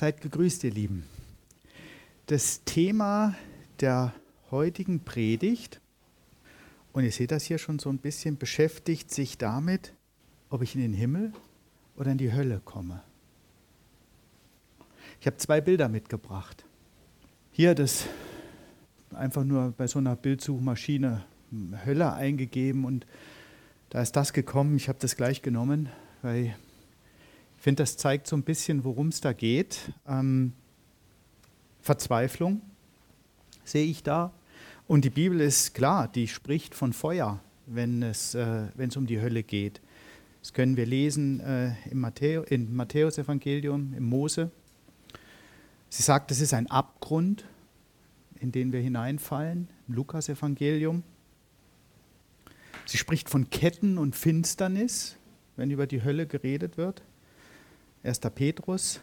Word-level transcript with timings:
Seid 0.00 0.22
gegrüßt, 0.22 0.64
ihr 0.64 0.70
Lieben. 0.70 1.04
Das 2.24 2.64
Thema 2.64 3.34
der 3.80 4.14
heutigen 4.50 5.00
Predigt, 5.00 5.78
und 6.94 7.04
ihr 7.04 7.12
seht 7.12 7.32
das 7.32 7.44
hier 7.44 7.58
schon 7.58 7.78
so 7.78 7.90
ein 7.90 7.98
bisschen, 7.98 8.38
beschäftigt 8.38 9.10
sich 9.10 9.36
damit, 9.36 9.92
ob 10.48 10.62
ich 10.62 10.74
in 10.74 10.80
den 10.80 10.94
Himmel 10.94 11.34
oder 11.96 12.12
in 12.12 12.16
die 12.16 12.32
Hölle 12.32 12.62
komme. 12.64 13.02
Ich 15.20 15.26
habe 15.26 15.36
zwei 15.36 15.60
Bilder 15.60 15.90
mitgebracht. 15.90 16.64
Hier 17.52 17.74
das 17.74 18.06
einfach 19.12 19.44
nur 19.44 19.74
bei 19.76 19.86
so 19.86 19.98
einer 19.98 20.16
Bildsuchmaschine 20.16 21.26
Hölle 21.84 22.14
eingegeben 22.14 22.86
und 22.86 23.06
da 23.90 24.00
ist 24.00 24.12
das 24.12 24.32
gekommen. 24.32 24.76
Ich 24.76 24.88
habe 24.88 24.98
das 24.98 25.14
gleich 25.14 25.42
genommen, 25.42 25.90
weil 26.22 26.56
finde, 27.62 27.82
das 27.82 27.96
zeigt 27.96 28.26
so 28.26 28.36
ein 28.36 28.42
bisschen, 28.42 28.84
worum 28.84 29.08
es 29.08 29.20
da 29.20 29.32
geht. 29.32 29.92
Ähm, 30.08 30.52
Verzweiflung 31.80 32.62
sehe 33.64 33.86
ich 33.86 34.02
da. 34.02 34.32
Und 34.86 35.04
die 35.04 35.10
Bibel 35.10 35.40
ist 35.40 35.74
klar, 35.74 36.08
die 36.08 36.26
spricht 36.26 36.74
von 36.74 36.92
Feuer, 36.92 37.40
wenn 37.66 38.02
es, 38.02 38.34
äh, 38.34 38.68
wenn 38.74 38.88
es 38.88 38.96
um 38.96 39.06
die 39.06 39.20
Hölle 39.20 39.42
geht. 39.42 39.80
Das 40.40 40.52
können 40.52 40.76
wir 40.76 40.86
lesen 40.86 41.40
äh, 41.40 41.74
im, 41.90 42.00
Matthäus, 42.00 42.46
im 42.48 42.74
Matthäus-Evangelium, 42.74 43.94
im 43.94 44.04
Mose. 44.04 44.50
Sie 45.90 46.02
sagt, 46.02 46.30
es 46.30 46.40
ist 46.40 46.54
ein 46.54 46.66
Abgrund, 46.68 47.44
in 48.40 48.52
den 48.52 48.72
wir 48.72 48.80
hineinfallen, 48.80 49.68
im 49.86 49.94
Lukas-Evangelium. 49.94 51.02
Sie 52.86 52.96
spricht 52.96 53.28
von 53.28 53.50
Ketten 53.50 53.98
und 53.98 54.16
Finsternis, 54.16 55.16
wenn 55.56 55.70
über 55.70 55.86
die 55.86 56.02
Hölle 56.02 56.26
geredet 56.26 56.78
wird. 56.78 57.02
1. 58.02 58.20
Petrus. 58.34 59.00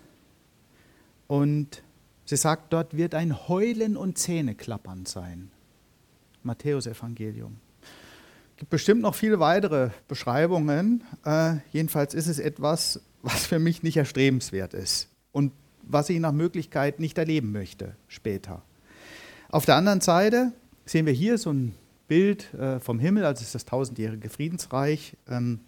Und 1.28 1.84
sie 2.26 2.38
sagt, 2.38 2.74
dort 2.74 2.96
wird 2.96 3.14
ein 3.14 3.48
Heulen 3.48 3.98
und 3.98 4.18
Zähneklappern 4.18 5.06
sein. 5.06 5.52
Matthäus 6.44 6.88
Evangelium. 6.88 7.58
Es 8.52 8.60
gibt 8.62 8.72
bestimmt 8.72 9.02
noch 9.02 9.14
viele 9.14 9.40
weitere 9.40 9.92
Beschreibungen. 10.08 11.04
Äh, 11.26 11.58
jedenfalls 11.72 12.14
ist 12.14 12.28
es 12.28 12.40
etwas, 12.40 13.02
was 13.22 13.46
für 13.46 13.60
mich 13.60 13.84
nicht 13.84 13.98
erstrebenswert 13.98 14.74
ist 14.74 15.10
und 15.32 15.52
was 15.84 16.10
ich 16.10 16.20
nach 16.20 16.32
Möglichkeit 16.32 17.00
nicht 17.00 17.18
erleben 17.18 17.52
möchte 17.52 17.96
später. 18.08 18.64
Auf 19.50 19.66
der 19.66 19.76
anderen 19.76 20.02
Seite 20.02 20.54
sehen 20.86 21.06
wir 21.06 21.14
hier 21.14 21.38
so 21.38 21.52
ein 21.52 21.76
Bild 22.08 22.54
äh, 22.54 22.80
vom 22.80 23.00
Himmel, 23.00 23.26
also 23.26 23.44
ist 23.44 23.54
das 23.54 23.66
tausendjährige 23.66 24.30
Friedensreich, 24.30 25.16
ähm, 25.30 25.60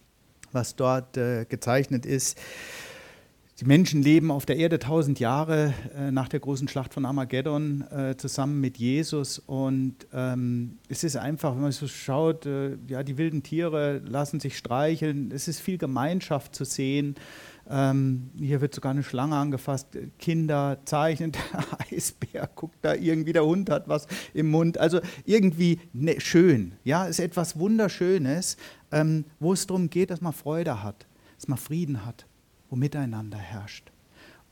was 0.52 0.76
dort 0.76 1.18
äh, 1.18 1.46
gezeichnet 1.46 2.06
ist. 2.06 2.40
Die 3.60 3.66
Menschen 3.66 4.02
leben 4.02 4.32
auf 4.32 4.46
der 4.46 4.56
Erde 4.56 4.80
tausend 4.80 5.20
Jahre 5.20 5.74
äh, 5.94 6.12
nach 6.12 6.30
der 6.30 6.40
großen 6.40 6.70
Schlacht 6.70 6.94
von 6.94 7.06
Armageddon 7.06 7.82
äh, 7.92 8.16
zusammen 8.16 8.62
mit 8.62 8.78
Jesus. 8.78 9.38
Und 9.38 10.08
ähm, 10.14 10.78
es 10.88 11.04
ist 11.04 11.18
einfach, 11.18 11.56
wenn 11.56 11.64
man 11.64 11.74
so 11.74 11.86
schaut, 11.90 12.46
äh, 12.46 12.78
ja, 12.88 13.04
die 13.04 13.18
wilden 13.18 13.44
Tiere 13.44 13.98
lassen 14.06 14.40
sich 14.40 14.58
streicheln. 14.58 15.32
Es 15.34 15.50
ist 15.50 15.60
viel 15.60 15.78
Gemeinschaft 15.78 16.56
zu 16.56 16.64
sehen. 16.64 17.16
Ähm, 17.70 18.30
hier 18.40 18.62
wird 18.62 18.74
sogar 18.74 18.92
eine 18.92 19.04
Schlange 19.04 19.36
angefasst. 19.36 19.88
Kinder 20.20 20.78
zeichnen, 20.86 21.34
der 21.54 21.98
Eisbär 21.98 22.50
guckt 22.56 22.78
da 22.82 22.94
irgendwie, 22.96 23.34
der 23.34 23.46
Hund 23.46 23.70
hat 23.70 23.90
was 23.90 24.08
im 24.34 24.50
Mund. 24.52 24.78
Also 24.78 25.02
irgendwie 25.26 25.82
ne, 25.92 26.22
schön. 26.22 26.76
Ja, 26.86 27.08
ist 27.08 27.20
etwas 27.20 27.60
Wunderschönes, 27.60 28.56
ähm, 28.94 29.26
wo 29.42 29.52
es 29.52 29.68
darum 29.68 29.90
geht, 29.90 30.12
dass 30.12 30.22
man 30.22 30.32
Freude 30.32 30.82
hat, 30.82 31.08
dass 31.36 31.50
man 31.50 31.58
Frieden 31.58 32.06
hat 32.06 32.26
wo 32.70 32.76
Miteinander 32.76 33.38
herrscht. 33.38 33.92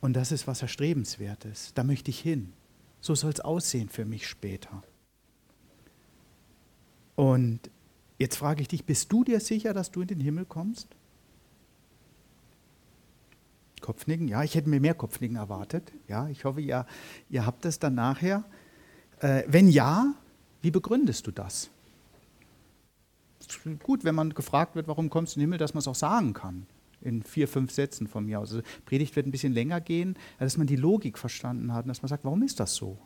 Und 0.01 0.13
das 0.13 0.31
ist 0.31 0.47
was 0.47 0.61
Erstrebenswertes. 0.61 1.73
Da 1.73 1.83
möchte 1.83 2.11
ich 2.11 2.19
hin. 2.19 2.53
So 3.01 3.15
soll 3.15 3.31
es 3.31 3.39
aussehen 3.39 3.89
für 3.89 4.05
mich 4.05 4.27
später. 4.27 4.83
Und 7.15 7.59
jetzt 8.17 8.37
frage 8.37 8.61
ich 8.61 8.67
dich, 8.67 8.85
bist 8.85 9.11
du 9.11 9.23
dir 9.23 9.39
sicher, 9.39 9.73
dass 9.73 9.91
du 9.91 10.01
in 10.01 10.07
den 10.07 10.19
Himmel 10.19 10.45
kommst? 10.45 10.87
Kopfnicken? 13.81 14.27
Ja, 14.27 14.43
ich 14.43 14.55
hätte 14.55 14.69
mir 14.69 14.79
mehr 14.79 14.95
Kopfnicken 14.95 15.37
erwartet. 15.37 15.91
Ja, 16.07 16.27
ich 16.27 16.45
hoffe, 16.45 16.61
ihr, 16.61 16.85
ihr 17.29 17.45
habt 17.45 17.65
es 17.65 17.79
dann 17.79 17.95
nachher. 17.95 18.43
Äh, 19.19 19.43
wenn 19.47 19.69
ja, 19.69 20.13
wie 20.61 20.71
begründest 20.71 21.25
du 21.27 21.31
das? 21.31 21.69
Gut, 23.83 24.03
wenn 24.03 24.15
man 24.15 24.33
gefragt 24.33 24.75
wird, 24.75 24.87
warum 24.87 25.09
kommst 25.09 25.35
du 25.35 25.39
in 25.39 25.41
den 25.41 25.45
Himmel, 25.45 25.59
dass 25.59 25.73
man 25.73 25.79
es 25.79 25.87
auch 25.87 25.95
sagen 25.95 26.33
kann 26.33 26.67
in 27.01 27.23
vier, 27.23 27.47
fünf 27.47 27.71
Sätzen 27.71 28.07
von 28.07 28.25
mir 28.25 28.39
aus. 28.39 28.51
Also 28.51 28.63
Predigt 28.85 29.15
wird 29.15 29.27
ein 29.27 29.31
bisschen 29.31 29.53
länger 29.53 29.81
gehen, 29.81 30.15
dass 30.39 30.57
man 30.57 30.67
die 30.67 30.75
Logik 30.75 31.17
verstanden 31.17 31.73
hat 31.73 31.85
und 31.85 31.89
dass 31.89 32.01
man 32.01 32.09
sagt, 32.09 32.25
warum 32.25 32.43
ist 32.43 32.59
das 32.59 32.75
so? 32.75 32.97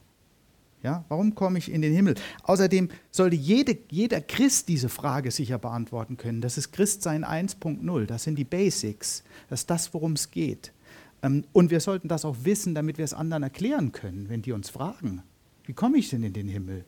Ja, 0.83 1.05
warum 1.09 1.35
komme 1.35 1.59
ich 1.59 1.71
in 1.71 1.83
den 1.83 1.93
Himmel? 1.93 2.15
Außerdem 2.43 2.89
sollte 3.11 3.35
jede, 3.35 3.77
jeder 3.89 4.19
Christ 4.19 4.67
diese 4.67 4.89
Frage 4.89 5.29
sicher 5.29 5.59
beantworten 5.59 6.17
können. 6.17 6.41
Das 6.41 6.57
ist 6.57 6.71
Christsein 6.71 7.23
1.0, 7.23 8.05
das 8.05 8.23
sind 8.23 8.35
die 8.35 8.43
Basics, 8.45 9.23
das 9.49 9.61
ist 9.61 9.69
das, 9.69 9.93
worum 9.93 10.13
es 10.13 10.31
geht. 10.31 10.73
Ähm, 11.21 11.43
und 11.53 11.69
wir 11.69 11.79
sollten 11.81 12.07
das 12.07 12.25
auch 12.25 12.37
wissen, 12.43 12.73
damit 12.73 12.97
wir 12.97 13.05
es 13.05 13.13
anderen 13.13 13.43
erklären 13.43 13.91
können, 13.91 14.27
wenn 14.29 14.41
die 14.41 14.53
uns 14.53 14.69
fragen, 14.69 15.21
wie 15.65 15.73
komme 15.73 15.97
ich 15.97 16.09
denn 16.09 16.23
in 16.23 16.33
den 16.33 16.47
Himmel? 16.47 16.85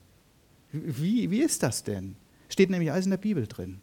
Wie, 0.71 1.29
wie 1.29 1.41
ist 1.41 1.61
das 1.61 1.83
denn? 1.83 2.15
Steht 2.49 2.71
nämlich 2.71 2.91
alles 2.91 3.05
in 3.05 3.11
der 3.11 3.17
Bibel 3.17 3.45
drin. 3.45 3.79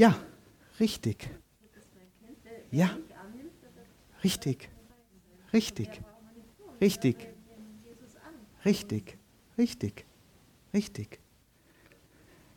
Ja, 0.00 0.16
richtig. 0.80 1.28
Ja, 2.70 2.88
richtig. 4.24 4.70
Richtig. 5.52 6.00
Richtig. 6.80 7.28
Richtig. 8.64 9.18
Richtig. 9.58 10.06
Richtig. 10.72 11.20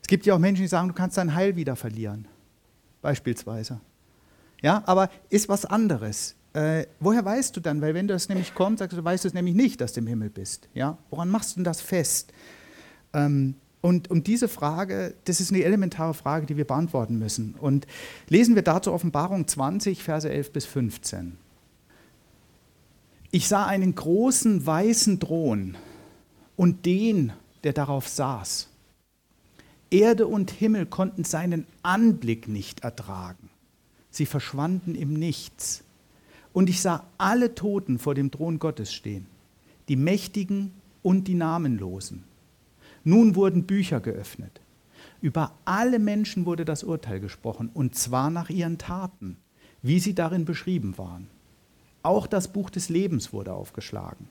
Es 0.02 0.08
gibt 0.08 0.26
ja 0.26 0.36
auch 0.36 0.40
Menschen, 0.40 0.62
die 0.62 0.70
sagen, 0.70 0.88
du 0.88 0.94
kannst 0.94 1.18
dein 1.18 1.36
Heil 1.36 1.58
wieder 1.58 1.76
verlieren. 1.76 2.30
Beispielsweise. 3.02 3.82
Ja, 4.62 4.82
aber 4.86 5.10
ist 5.28 5.50
was 5.50 5.66
anderes. 5.66 6.38
Äh, 6.54 6.86
woher 7.02 7.26
weißt 7.26 7.58
du 7.58 7.60
dann? 7.60 7.82
Weil 7.82 7.94
wenn 7.94 8.08
das 8.08 8.30
nämlich 8.30 8.56
kommt, 8.56 8.80
sagst 8.80 8.94
du, 8.94 9.02
du 9.02 9.04
weißt 9.04 9.26
es 9.26 9.34
nämlich 9.34 9.56
nicht, 9.56 9.82
dass 9.82 9.92
du 9.92 10.00
im 10.00 10.08
Himmel 10.08 10.30
bist. 10.30 10.70
Ja? 10.74 10.98
Woran 11.10 11.28
machst 11.28 11.52
du 11.52 11.56
denn 11.56 11.66
das 11.66 11.82
fest? 11.82 12.32
Ähm, 13.12 13.56
und 13.84 14.10
um 14.10 14.24
diese 14.24 14.48
Frage, 14.48 15.14
das 15.26 15.42
ist 15.42 15.52
eine 15.52 15.62
elementare 15.66 16.14
Frage, 16.14 16.46
die 16.46 16.56
wir 16.56 16.64
beantworten 16.64 17.20
müssen. 17.20 17.54
Und 17.56 17.86
lesen 18.30 18.56
wir 18.56 18.62
dazu 18.62 18.94
Offenbarung 18.94 19.46
20, 19.46 20.02
Verse 20.02 20.30
11 20.30 20.54
bis 20.54 20.66
15. 20.66 21.38
Ich 23.32 23.50
sah 23.50 23.66
einen 23.66 23.94
großen 23.94 24.66
weißen 24.66 25.20
Thron 25.20 25.76
und 26.56 26.86
den, 26.86 27.34
der 27.66 27.74
darauf 27.74 28.08
saß. 28.08 28.70
Erde 29.92 30.28
und 30.28 30.50
Himmel 30.50 30.86
konnten 30.86 31.26
seinen 31.26 31.68
Anblick 31.82 32.48
nicht 32.48 32.86
ertragen. 32.86 33.50
Sie 34.12 34.26
verschwanden 34.26 34.96
im 34.96 35.14
Nichts. 35.14 35.84
Und 36.54 36.70
ich 36.70 36.82
sah 36.82 37.06
alle 37.18 37.54
Toten 37.54 38.00
vor 38.00 38.16
dem 38.16 38.32
Thron 38.32 38.60
Gottes 38.60 38.94
stehen, 38.94 39.26
die 39.90 39.98
Mächtigen 39.98 40.72
und 41.02 41.28
die 41.28 41.36
Namenlosen 41.36 42.24
nun 43.04 43.36
wurden 43.36 43.66
Bücher 43.66 44.00
geöffnet. 44.00 44.62
Über 45.22 45.54
alle 45.66 46.00
Menschen 46.00 46.46
wurde 46.46 46.66
das 46.66 46.84
Urteil 46.84 47.20
gesprochen, 47.20 47.70
und 47.74 47.96
zwar 47.96 48.30
nach 48.30 48.50
ihren 48.50 48.78
Taten, 48.78 49.38
wie 49.82 50.00
sie 50.00 50.16
darin 50.16 50.46
beschrieben 50.46 50.98
waren. 50.98 51.28
Auch 52.02 52.28
das 52.28 52.52
Buch 52.52 52.70
des 52.70 52.90
Lebens 52.90 53.32
wurde 53.32 53.54
aufgeschlagen. 53.54 54.28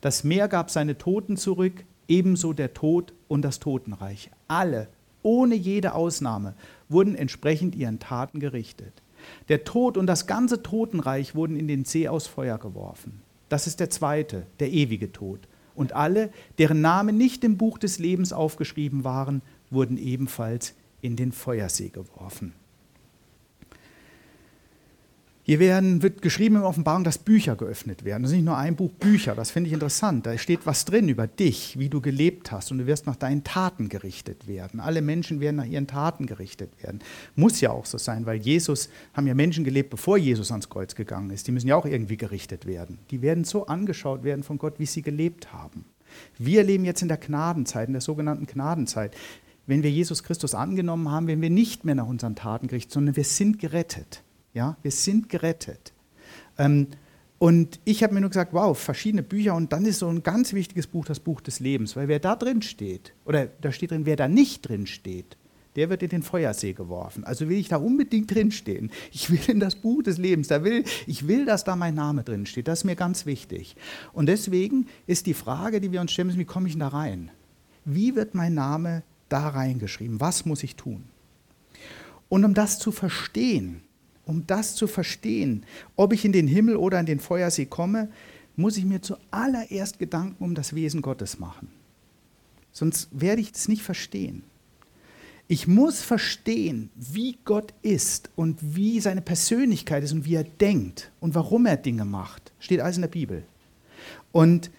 Das 0.00 0.24
Meer 0.24 0.48
gab 0.48 0.70
seine 0.70 0.98
Toten 0.98 1.36
zurück, 1.36 1.84
ebenso 2.08 2.52
der 2.52 2.74
Tod 2.74 3.12
und 3.28 3.42
das 3.42 3.60
Totenreich. 3.60 4.30
Alle, 4.48 4.88
ohne 5.22 5.54
jede 5.54 5.94
Ausnahme, 5.94 6.54
wurden 6.88 7.14
entsprechend 7.14 7.74
ihren 7.74 8.00
Taten 8.00 8.40
gerichtet. 8.40 9.02
Der 9.48 9.64
Tod 9.64 9.96
und 9.96 10.06
das 10.06 10.26
ganze 10.26 10.62
Totenreich 10.62 11.34
wurden 11.34 11.56
in 11.56 11.68
den 11.68 11.84
See 11.84 12.08
aus 12.08 12.26
Feuer 12.26 12.58
geworfen. 12.58 13.22
Das 13.48 13.66
ist 13.66 13.80
der 13.80 13.90
zweite, 13.90 14.46
der 14.58 14.72
ewige 14.72 15.12
Tod 15.12 15.40
und 15.74 15.92
alle, 15.92 16.30
deren 16.58 16.80
Namen 16.80 17.16
nicht 17.16 17.44
im 17.44 17.56
Buch 17.56 17.78
des 17.78 17.98
Lebens 17.98 18.32
aufgeschrieben 18.32 19.04
waren, 19.04 19.42
wurden 19.70 19.96
ebenfalls 19.96 20.74
in 21.00 21.16
den 21.16 21.32
Feuersee 21.32 21.88
geworfen. 21.88 22.54
Hier 25.46 25.58
werden, 25.58 26.02
wird 26.02 26.22
geschrieben 26.22 26.54
der 26.54 26.64
Offenbarung, 26.64 27.04
dass 27.04 27.18
Bücher 27.18 27.54
geöffnet 27.54 28.02
werden. 28.02 28.22
Das 28.22 28.32
ist 28.32 28.36
nicht 28.36 28.46
nur 28.46 28.56
ein 28.56 28.76
Buch, 28.76 28.90
Bücher. 28.92 29.34
Das 29.34 29.50
finde 29.50 29.68
ich 29.68 29.74
interessant. 29.74 30.24
Da 30.24 30.38
steht 30.38 30.64
was 30.64 30.86
drin 30.86 31.06
über 31.06 31.26
dich, 31.26 31.78
wie 31.78 31.90
du 31.90 32.00
gelebt 32.00 32.50
hast. 32.50 32.72
Und 32.72 32.78
du 32.78 32.86
wirst 32.86 33.06
nach 33.06 33.16
deinen 33.16 33.44
Taten 33.44 33.90
gerichtet 33.90 34.48
werden. 34.48 34.80
Alle 34.80 35.02
Menschen 35.02 35.40
werden 35.40 35.56
nach 35.56 35.66
ihren 35.66 35.86
Taten 35.86 36.24
gerichtet 36.24 36.70
werden. 36.82 37.00
Muss 37.36 37.60
ja 37.60 37.72
auch 37.72 37.84
so 37.84 37.98
sein, 37.98 38.24
weil 38.24 38.38
Jesus, 38.38 38.88
haben 39.12 39.26
ja 39.26 39.34
Menschen 39.34 39.64
gelebt, 39.64 39.90
bevor 39.90 40.16
Jesus 40.16 40.50
ans 40.50 40.70
Kreuz 40.70 40.94
gegangen 40.94 41.28
ist. 41.28 41.46
Die 41.46 41.52
müssen 41.52 41.68
ja 41.68 41.76
auch 41.76 41.84
irgendwie 41.84 42.16
gerichtet 42.16 42.64
werden. 42.64 42.96
Die 43.10 43.20
werden 43.20 43.44
so 43.44 43.66
angeschaut 43.66 44.24
werden 44.24 44.44
von 44.44 44.56
Gott, 44.56 44.78
wie 44.78 44.86
sie 44.86 45.02
gelebt 45.02 45.52
haben. 45.52 45.84
Wir 46.38 46.62
leben 46.62 46.86
jetzt 46.86 47.02
in 47.02 47.08
der 47.08 47.18
Gnadenzeit, 47.18 47.88
in 47.88 47.92
der 47.92 48.00
sogenannten 48.00 48.46
Gnadenzeit. 48.46 49.14
Wenn 49.66 49.82
wir 49.82 49.90
Jesus 49.90 50.22
Christus 50.22 50.54
angenommen 50.54 51.10
haben, 51.10 51.26
werden 51.26 51.42
wir 51.42 51.50
nicht 51.50 51.84
mehr 51.84 51.96
nach 51.96 52.06
unseren 52.06 52.34
Taten 52.34 52.66
gerichtet, 52.66 52.92
sondern 52.92 53.16
wir 53.16 53.24
sind 53.24 53.58
gerettet. 53.58 54.22
Ja, 54.54 54.76
wir 54.82 54.90
sind 54.90 55.28
gerettet. 55.28 55.92
Ähm, 56.56 56.86
und 57.38 57.80
ich 57.84 58.02
habe 58.02 58.14
mir 58.14 58.20
nur 58.20 58.30
gesagt, 58.30 58.54
wow, 58.54 58.78
verschiedene 58.78 59.22
Bücher 59.22 59.54
und 59.54 59.72
dann 59.72 59.84
ist 59.84 59.98
so 59.98 60.08
ein 60.08 60.22
ganz 60.22 60.52
wichtiges 60.52 60.86
Buch 60.86 61.04
das 61.04 61.20
Buch 61.20 61.40
des 61.40 61.60
Lebens, 61.60 61.96
weil 61.96 62.08
wer 62.08 62.20
da 62.20 62.36
drin 62.36 62.62
steht, 62.62 63.12
oder 63.26 63.46
da 63.60 63.72
steht 63.72 63.90
drin, 63.90 64.06
wer 64.06 64.16
da 64.16 64.28
nicht 64.28 64.66
drin 64.66 64.86
steht, 64.86 65.36
der 65.76 65.90
wird 65.90 66.04
in 66.04 66.08
den 66.08 66.22
Feuersee 66.22 66.72
geworfen. 66.72 67.24
Also 67.24 67.48
will 67.48 67.58
ich 67.58 67.68
da 67.68 67.76
unbedingt 67.76 68.32
drinstehen. 68.32 68.92
Ich 69.12 69.30
will 69.30 69.40
in 69.48 69.58
das 69.58 69.74
Buch 69.74 70.04
des 70.04 70.18
Lebens, 70.18 70.48
da 70.48 70.62
will, 70.62 70.84
ich 71.06 71.26
will, 71.26 71.44
dass 71.44 71.64
da 71.64 71.74
mein 71.74 71.96
Name 71.96 72.22
drin 72.22 72.46
steht. 72.46 72.68
Das 72.68 72.80
ist 72.80 72.84
mir 72.84 72.94
ganz 72.96 73.26
wichtig. 73.26 73.74
Und 74.12 74.26
deswegen 74.26 74.86
ist 75.08 75.26
die 75.26 75.34
Frage, 75.34 75.80
die 75.80 75.90
wir 75.90 76.00
uns 76.00 76.12
stellen 76.12 76.28
müssen, 76.28 76.38
wie 76.38 76.44
komme 76.44 76.68
ich 76.68 76.78
da 76.78 76.88
rein? 76.88 77.32
Wie 77.84 78.14
wird 78.14 78.34
mein 78.34 78.54
Name 78.54 79.02
da 79.28 79.48
reingeschrieben? 79.48 80.20
Was 80.20 80.46
muss 80.46 80.62
ich 80.62 80.76
tun? 80.76 81.04
Und 82.28 82.44
um 82.44 82.54
das 82.54 82.78
zu 82.78 82.92
verstehen, 82.92 83.82
um 84.26 84.46
das 84.46 84.74
zu 84.74 84.86
verstehen, 84.86 85.64
ob 85.96 86.12
ich 86.12 86.24
in 86.24 86.32
den 86.32 86.46
Himmel 86.46 86.76
oder 86.76 87.00
in 87.00 87.06
den 87.06 87.20
Feuersee 87.20 87.66
komme, 87.66 88.08
muss 88.56 88.76
ich 88.76 88.84
mir 88.84 89.02
zuallererst 89.02 89.98
Gedanken 89.98 90.42
um 90.42 90.54
das 90.54 90.74
Wesen 90.74 91.02
Gottes 91.02 91.38
machen. 91.38 91.68
Sonst 92.72 93.08
werde 93.12 93.40
ich 93.40 93.52
es 93.52 93.68
nicht 93.68 93.82
verstehen. 93.82 94.42
Ich 95.46 95.66
muss 95.68 96.02
verstehen, 96.02 96.90
wie 96.96 97.38
Gott 97.44 97.74
ist 97.82 98.30
und 98.34 98.58
wie 98.76 99.00
seine 99.00 99.20
Persönlichkeit 99.20 100.02
ist 100.02 100.12
und 100.12 100.24
wie 100.24 100.36
er 100.36 100.44
denkt 100.44 101.12
und 101.20 101.34
warum 101.34 101.66
er 101.66 101.76
Dinge 101.76 102.04
macht. 102.04 102.52
Steht 102.58 102.80
alles 102.80 102.96
in 102.96 103.02
der 103.02 103.08
Bibel. 103.08 103.44
Und, 104.32 104.70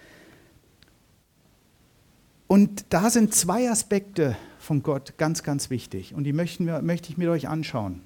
und 2.48 2.86
da 2.90 3.10
sind 3.12 3.34
zwei 3.34 3.70
Aspekte 3.70 4.36
von 4.58 4.82
Gott 4.82 5.18
ganz, 5.18 5.44
ganz 5.44 5.70
wichtig. 5.70 6.16
Und 6.16 6.24
die 6.24 6.34
möchten 6.34 6.66
wir, 6.66 6.82
möchte 6.82 7.10
ich 7.10 7.18
mit 7.18 7.28
euch 7.28 7.48
anschauen. 7.48 8.02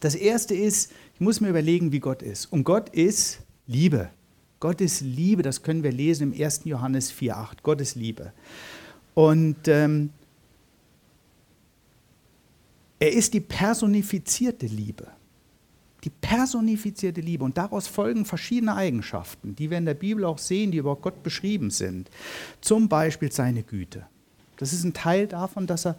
Das 0.00 0.14
erste 0.14 0.54
ist, 0.54 0.92
ich 1.14 1.20
muss 1.20 1.40
mir 1.40 1.48
überlegen, 1.48 1.92
wie 1.92 2.00
Gott 2.00 2.22
ist. 2.22 2.46
Und 2.46 2.64
Gott 2.64 2.88
ist 2.90 3.40
Liebe. 3.66 4.10
Gott 4.58 4.80
ist 4.80 5.00
Liebe, 5.00 5.42
das 5.42 5.62
können 5.62 5.82
wir 5.82 5.92
lesen 5.92 6.32
im 6.32 6.42
1. 6.42 6.62
Johannes 6.64 7.12
4,8. 7.12 7.58
Gott 7.62 7.80
ist 7.80 7.94
Liebe. 7.94 8.32
Und 9.14 9.68
ähm, 9.68 10.10
er 12.98 13.12
ist 13.12 13.32
die 13.32 13.40
personifizierte 13.40 14.66
Liebe. 14.66 15.08
Die 16.04 16.10
personifizierte 16.10 17.22
Liebe. 17.22 17.44
Und 17.44 17.56
daraus 17.56 17.86
folgen 17.86 18.26
verschiedene 18.26 18.74
Eigenschaften, 18.74 19.56
die 19.56 19.70
wir 19.70 19.78
in 19.78 19.86
der 19.86 19.94
Bibel 19.94 20.24
auch 20.24 20.38
sehen, 20.38 20.70
die 20.70 20.78
über 20.78 20.96
Gott 20.96 21.22
beschrieben 21.22 21.70
sind. 21.70 22.10
Zum 22.60 22.88
Beispiel 22.88 23.32
seine 23.32 23.62
Güte. 23.62 24.06
Das 24.58 24.74
ist 24.74 24.84
ein 24.84 24.92
Teil 24.92 25.26
davon, 25.26 25.66
dass 25.66 25.86
er, 25.86 25.96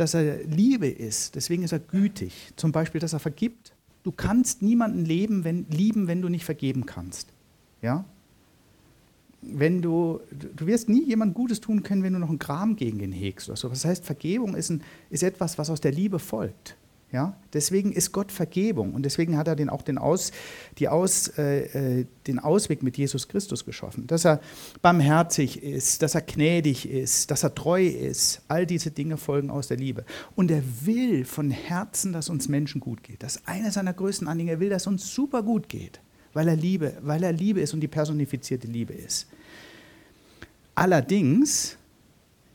dass 0.00 0.14
er 0.14 0.42
Liebe 0.44 0.88
ist. 0.88 1.34
Deswegen 1.34 1.62
ist 1.62 1.72
er 1.72 1.78
gütig. 1.78 2.52
Zum 2.56 2.72
Beispiel, 2.72 3.00
dass 3.00 3.12
er 3.12 3.20
vergibt. 3.20 3.74
Du 4.02 4.12
kannst 4.12 4.62
niemanden 4.62 5.04
leben, 5.04 5.44
wenn, 5.44 5.66
lieben, 5.68 6.06
wenn 6.06 6.22
du 6.22 6.28
nicht 6.28 6.44
vergeben 6.44 6.86
kannst. 6.86 7.28
Ja? 7.82 8.04
wenn 9.42 9.80
du, 9.80 10.20
du 10.30 10.66
wirst 10.66 10.88
nie 10.88 11.04
jemand 11.04 11.34
Gutes 11.34 11.60
tun 11.60 11.82
können, 11.82 12.02
wenn 12.02 12.12
du 12.12 12.18
noch 12.18 12.28
einen 12.28 12.38
Gram 12.38 12.76
gegen 12.76 13.00
ihn 13.00 13.12
hegst 13.12 13.48
oder 13.48 13.56
so. 13.56 13.68
Das 13.68 13.84
heißt, 13.84 14.04
Vergebung 14.04 14.54
ist, 14.54 14.70
ein, 14.70 14.82
ist 15.08 15.22
etwas, 15.22 15.56
was 15.58 15.70
aus 15.70 15.80
der 15.80 15.92
Liebe 15.92 16.18
folgt. 16.18 16.76
Ja? 17.12 17.36
Deswegen 17.52 17.92
ist 17.92 18.12
Gott 18.12 18.30
Vergebung 18.30 18.94
und 18.94 19.04
deswegen 19.04 19.36
hat 19.36 19.48
er 19.48 19.56
den, 19.56 19.68
auch 19.68 19.82
den, 19.82 19.98
aus, 19.98 20.32
die 20.78 20.88
aus, 20.88 21.28
äh, 21.38 22.00
äh, 22.00 22.06
den 22.26 22.38
Ausweg 22.38 22.82
mit 22.82 22.96
Jesus 22.96 23.28
Christus 23.28 23.64
geschaffen. 23.64 24.06
Dass 24.06 24.24
er 24.24 24.40
barmherzig 24.82 25.62
ist, 25.62 26.02
dass 26.02 26.14
er 26.14 26.22
gnädig 26.22 26.88
ist, 26.88 27.30
dass 27.30 27.42
er 27.42 27.54
treu 27.54 27.86
ist. 27.86 28.42
All 28.48 28.66
diese 28.66 28.90
Dinge 28.90 29.16
folgen 29.16 29.50
aus 29.50 29.68
der 29.68 29.76
Liebe. 29.76 30.04
Und 30.36 30.50
er 30.50 30.62
will 30.84 31.24
von 31.24 31.50
Herzen, 31.50 32.12
dass 32.12 32.28
uns 32.28 32.48
Menschen 32.48 32.80
gut 32.80 33.02
geht. 33.02 33.22
Das 33.22 33.36
ist 33.36 33.48
eine 33.48 33.72
seiner 33.72 33.92
größten 33.92 34.28
Anliegen. 34.28 34.50
Er 34.50 34.60
will, 34.60 34.70
dass 34.70 34.86
uns 34.86 35.12
super 35.12 35.42
gut 35.42 35.68
geht 35.68 36.00
weil 36.32 36.48
er 36.48 36.56
Liebe, 36.56 36.96
weil 37.00 37.22
er 37.22 37.32
Liebe 37.32 37.60
ist 37.60 37.74
und 37.74 37.80
die 37.80 37.88
personifizierte 37.88 38.66
Liebe 38.66 38.92
ist. 38.92 39.26
Allerdings 40.74 41.76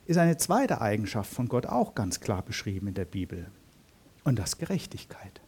ist 0.05 0.17
eine 0.17 0.37
zweite 0.37 0.81
Eigenschaft 0.81 1.31
von 1.31 1.47
Gott 1.47 1.65
auch 1.65 1.95
ganz 1.95 2.19
klar 2.19 2.41
beschrieben 2.41 2.87
in 2.87 2.93
der 2.93 3.05
Bibel 3.05 3.47
und 4.25 4.37
das 4.37 4.57
Gerechtigkeit. 4.57 5.39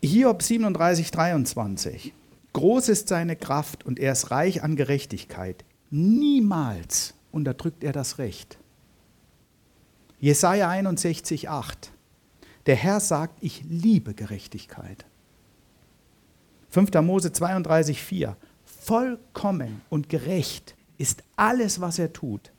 Hiob 0.00 0.42
37, 0.42 1.10
23. 1.10 2.14
Groß 2.52 2.88
ist 2.88 3.08
seine 3.08 3.34
Kraft 3.34 3.84
und 3.84 3.98
er 3.98 4.12
ist 4.12 4.30
reich 4.30 4.62
an 4.62 4.76
Gerechtigkeit. 4.76 5.64
Niemals 5.90 7.14
unterdrückt 7.32 7.82
er 7.82 7.92
das 7.92 8.18
Recht. 8.18 8.58
Jesaja 10.20 10.68
61, 10.68 11.48
8. 11.48 11.92
Der 12.66 12.76
Herr 12.76 13.00
sagt, 13.00 13.42
ich 13.42 13.64
liebe 13.68 14.14
Gerechtigkeit. 14.14 15.04
5. 16.70 16.92
Mose 17.02 17.32
32, 17.32 18.02
4. 18.02 18.36
Vollkommen 18.64 19.80
und 19.88 20.08
gerecht 20.08 20.76
ist 20.98 21.22
alles, 21.36 21.80
was 21.80 21.98
er 21.98 22.12
tut. 22.12 22.52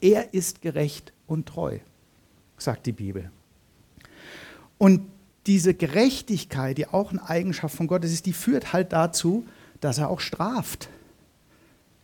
Er 0.00 0.32
ist 0.32 0.62
gerecht 0.62 1.12
und 1.26 1.46
treu, 1.46 1.78
sagt 2.56 2.86
die 2.86 2.92
Bibel. 2.92 3.30
Und 4.78 5.02
diese 5.46 5.74
Gerechtigkeit, 5.74 6.78
die 6.78 6.86
auch 6.86 7.10
eine 7.10 7.28
Eigenschaft 7.28 7.74
von 7.74 7.86
Gott 7.86 8.04
ist, 8.04 8.26
die 8.26 8.32
führt 8.32 8.72
halt 8.72 8.92
dazu, 8.92 9.46
dass 9.80 9.98
er 9.98 10.10
auch 10.10 10.20
straft. 10.20 10.88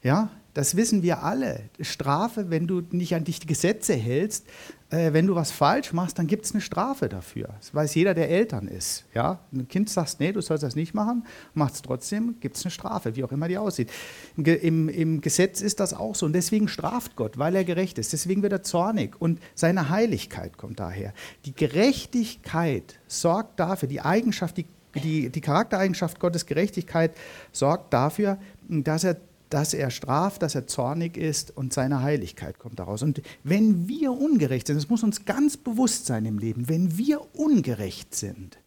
Ja, 0.03 0.31
das 0.55 0.77
wissen 0.77 1.03
wir 1.03 1.23
alle. 1.23 1.69
Strafe, 1.81 2.49
wenn 2.49 2.67
du 2.67 2.83
nicht 2.91 3.15
an 3.15 3.25
dich 3.25 3.41
die 3.41 3.49
Gesetze 3.49 3.95
hältst, 3.95 4.47
äh, 4.91 5.13
wenn 5.13 5.27
du 5.27 5.35
was 5.35 5.51
falsch 5.51 5.93
machst, 5.93 6.19
dann 6.19 6.29
gibt 6.29 6.45
es 6.45 6.53
eine 6.53 6.61
Strafe 6.61 7.09
dafür. 7.09 7.49
Das 7.59 7.75
weiß 7.75 7.95
jeder, 7.97 8.15
der 8.15 8.31
Eltern 8.31 8.69
ist. 8.69 9.05
Ja? 9.15 9.41
Ein 9.53 9.67
Kind 9.67 9.91
sagt, 9.91 10.21
nee, 10.21 10.31
du 10.31 10.41
sollst 10.41 10.63
das 10.63 10.77
nicht 10.77 10.95
machen, 10.95 11.27
macht 11.55 11.75
es 11.75 11.83
trotzdem, 11.83 12.37
gibt 12.39 12.57
es 12.57 12.65
eine 12.65 12.71
Strafe, 12.71 13.17
wie 13.17 13.25
auch 13.25 13.33
immer 13.33 13.49
die 13.49 13.59
aussieht. 13.59 13.91
Im, 14.37 14.89
Im, 14.89 15.21
Gesetz 15.21 15.61
ist 15.61 15.81
das 15.81 15.93
auch 15.93 16.15
so. 16.15 16.27
Und 16.27 16.33
deswegen 16.35 16.69
straft 16.69 17.17
Gott, 17.17 17.37
weil 17.37 17.57
er 17.57 17.65
gerecht 17.65 17.99
ist. 17.99 18.13
Deswegen 18.13 18.43
wird 18.43 18.53
er 18.53 18.63
zornig. 18.63 19.21
Und 19.21 19.41
seine 19.57 19.89
Heiligkeit 19.89 20.57
kommt 20.57 20.79
daher. 20.79 21.13
Die 21.47 21.55
Gerechtigkeit 21.55 23.01
sorgt 23.09 23.59
dafür, 23.59 23.89
die 23.89 24.01
Eigenschaft, 24.01 24.57
die, 24.57 24.67
die, 25.03 25.31
die 25.31 25.41
Charaktereigenschaft 25.41 26.21
Gottes 26.21 26.47
Gerechtigkeit 26.47 27.17
sorgt 27.51 27.93
dafür, 27.93 28.39
dass 28.69 29.03
er 29.03 29.17
dass 29.51 29.75
er 29.75 29.91
straft, 29.91 30.43
dass 30.43 30.55
er 30.55 30.67
zornig 30.67 31.17
ist 31.17 31.57
und 31.57 31.73
seine 31.73 32.03
Heiligkeit 32.03 32.59
kommt 32.59 32.79
daraus. 32.79 33.03
Und 33.03 33.23
wenn 33.43 33.89
wir 33.89 34.13
ungerecht 34.13 34.67
sind, 34.67 34.77
das 34.77 34.89
muss 34.89 35.03
uns 35.03 35.25
ganz 35.25 35.57
bewusst 35.57 36.07
sein 36.07 36.25
im 36.25 36.39
Leben, 36.39 36.69
wenn 36.69 36.99
wir 36.99 37.21
ungerecht 37.37 38.15
sind, 38.15 38.59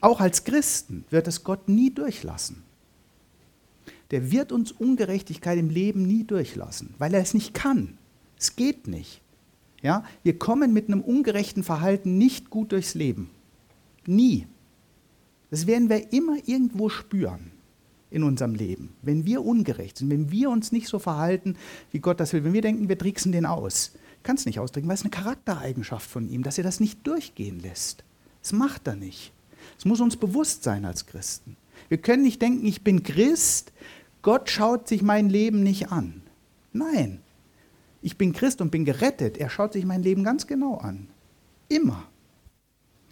auch 0.00 0.20
als 0.20 0.44
Christen, 0.44 1.04
wird 1.10 1.28
es 1.28 1.44
Gott 1.44 1.68
nie 1.68 1.90
durchlassen. 1.92 2.62
Der 4.10 4.30
wird 4.30 4.50
uns 4.50 4.72
Ungerechtigkeit 4.72 5.58
im 5.58 5.70
Leben 5.70 6.02
nie 6.02 6.24
durchlassen, 6.24 6.94
weil 6.98 7.14
er 7.14 7.20
es 7.20 7.34
nicht 7.34 7.54
kann. 7.54 7.98
Es 8.38 8.56
geht 8.56 8.88
nicht. 8.88 9.20
Ja? 9.82 10.04
Wir 10.22 10.38
kommen 10.38 10.72
mit 10.72 10.88
einem 10.88 11.00
ungerechten 11.00 11.62
Verhalten 11.62 12.18
nicht 12.18 12.50
gut 12.50 12.72
durchs 12.72 12.94
Leben. 12.94 13.30
Nie. 14.06 14.46
Das 15.50 15.66
werden 15.66 15.88
wir 15.88 16.12
immer 16.12 16.36
irgendwo 16.46 16.88
spüren 16.88 17.52
in 18.10 18.22
unserem 18.22 18.54
Leben, 18.54 18.94
wenn 19.02 19.24
wir 19.24 19.44
ungerecht 19.44 19.98
sind, 19.98 20.10
wenn 20.10 20.30
wir 20.30 20.50
uns 20.50 20.72
nicht 20.72 20.88
so 20.88 20.98
verhalten, 20.98 21.56
wie 21.92 22.00
Gott 22.00 22.20
das 22.20 22.32
will, 22.32 22.44
wenn 22.44 22.52
wir 22.52 22.62
denken, 22.62 22.88
wir 22.88 22.98
tricksen 22.98 23.32
den 23.32 23.46
aus, 23.46 23.92
kann 24.22 24.36
es 24.36 24.46
nicht 24.46 24.58
ausdrücken, 24.58 24.88
weil 24.88 24.94
es 24.94 25.02
eine 25.02 25.10
Charaktereigenschaft 25.10 26.08
von 26.08 26.28
ihm, 26.28 26.42
dass 26.42 26.58
er 26.58 26.64
das 26.64 26.80
nicht 26.80 27.06
durchgehen 27.06 27.60
lässt. 27.60 28.04
Das 28.42 28.52
macht 28.52 28.86
er 28.86 28.96
nicht. 28.96 29.32
Es 29.78 29.84
muss 29.84 30.00
uns 30.00 30.16
bewusst 30.16 30.62
sein 30.62 30.84
als 30.84 31.06
Christen. 31.06 31.56
Wir 31.88 31.98
können 31.98 32.22
nicht 32.22 32.42
denken, 32.42 32.66
ich 32.66 32.82
bin 32.82 33.02
Christ, 33.02 33.72
Gott 34.22 34.50
schaut 34.50 34.88
sich 34.88 35.02
mein 35.02 35.28
Leben 35.28 35.62
nicht 35.62 35.90
an. 35.90 36.22
Nein, 36.72 37.20
ich 38.02 38.16
bin 38.16 38.32
Christ 38.32 38.60
und 38.60 38.70
bin 38.70 38.84
gerettet. 38.84 39.38
Er 39.38 39.50
schaut 39.50 39.72
sich 39.72 39.84
mein 39.84 40.02
Leben 40.02 40.24
ganz 40.24 40.46
genau 40.46 40.76
an. 40.76 41.08
Immer. 41.68 42.06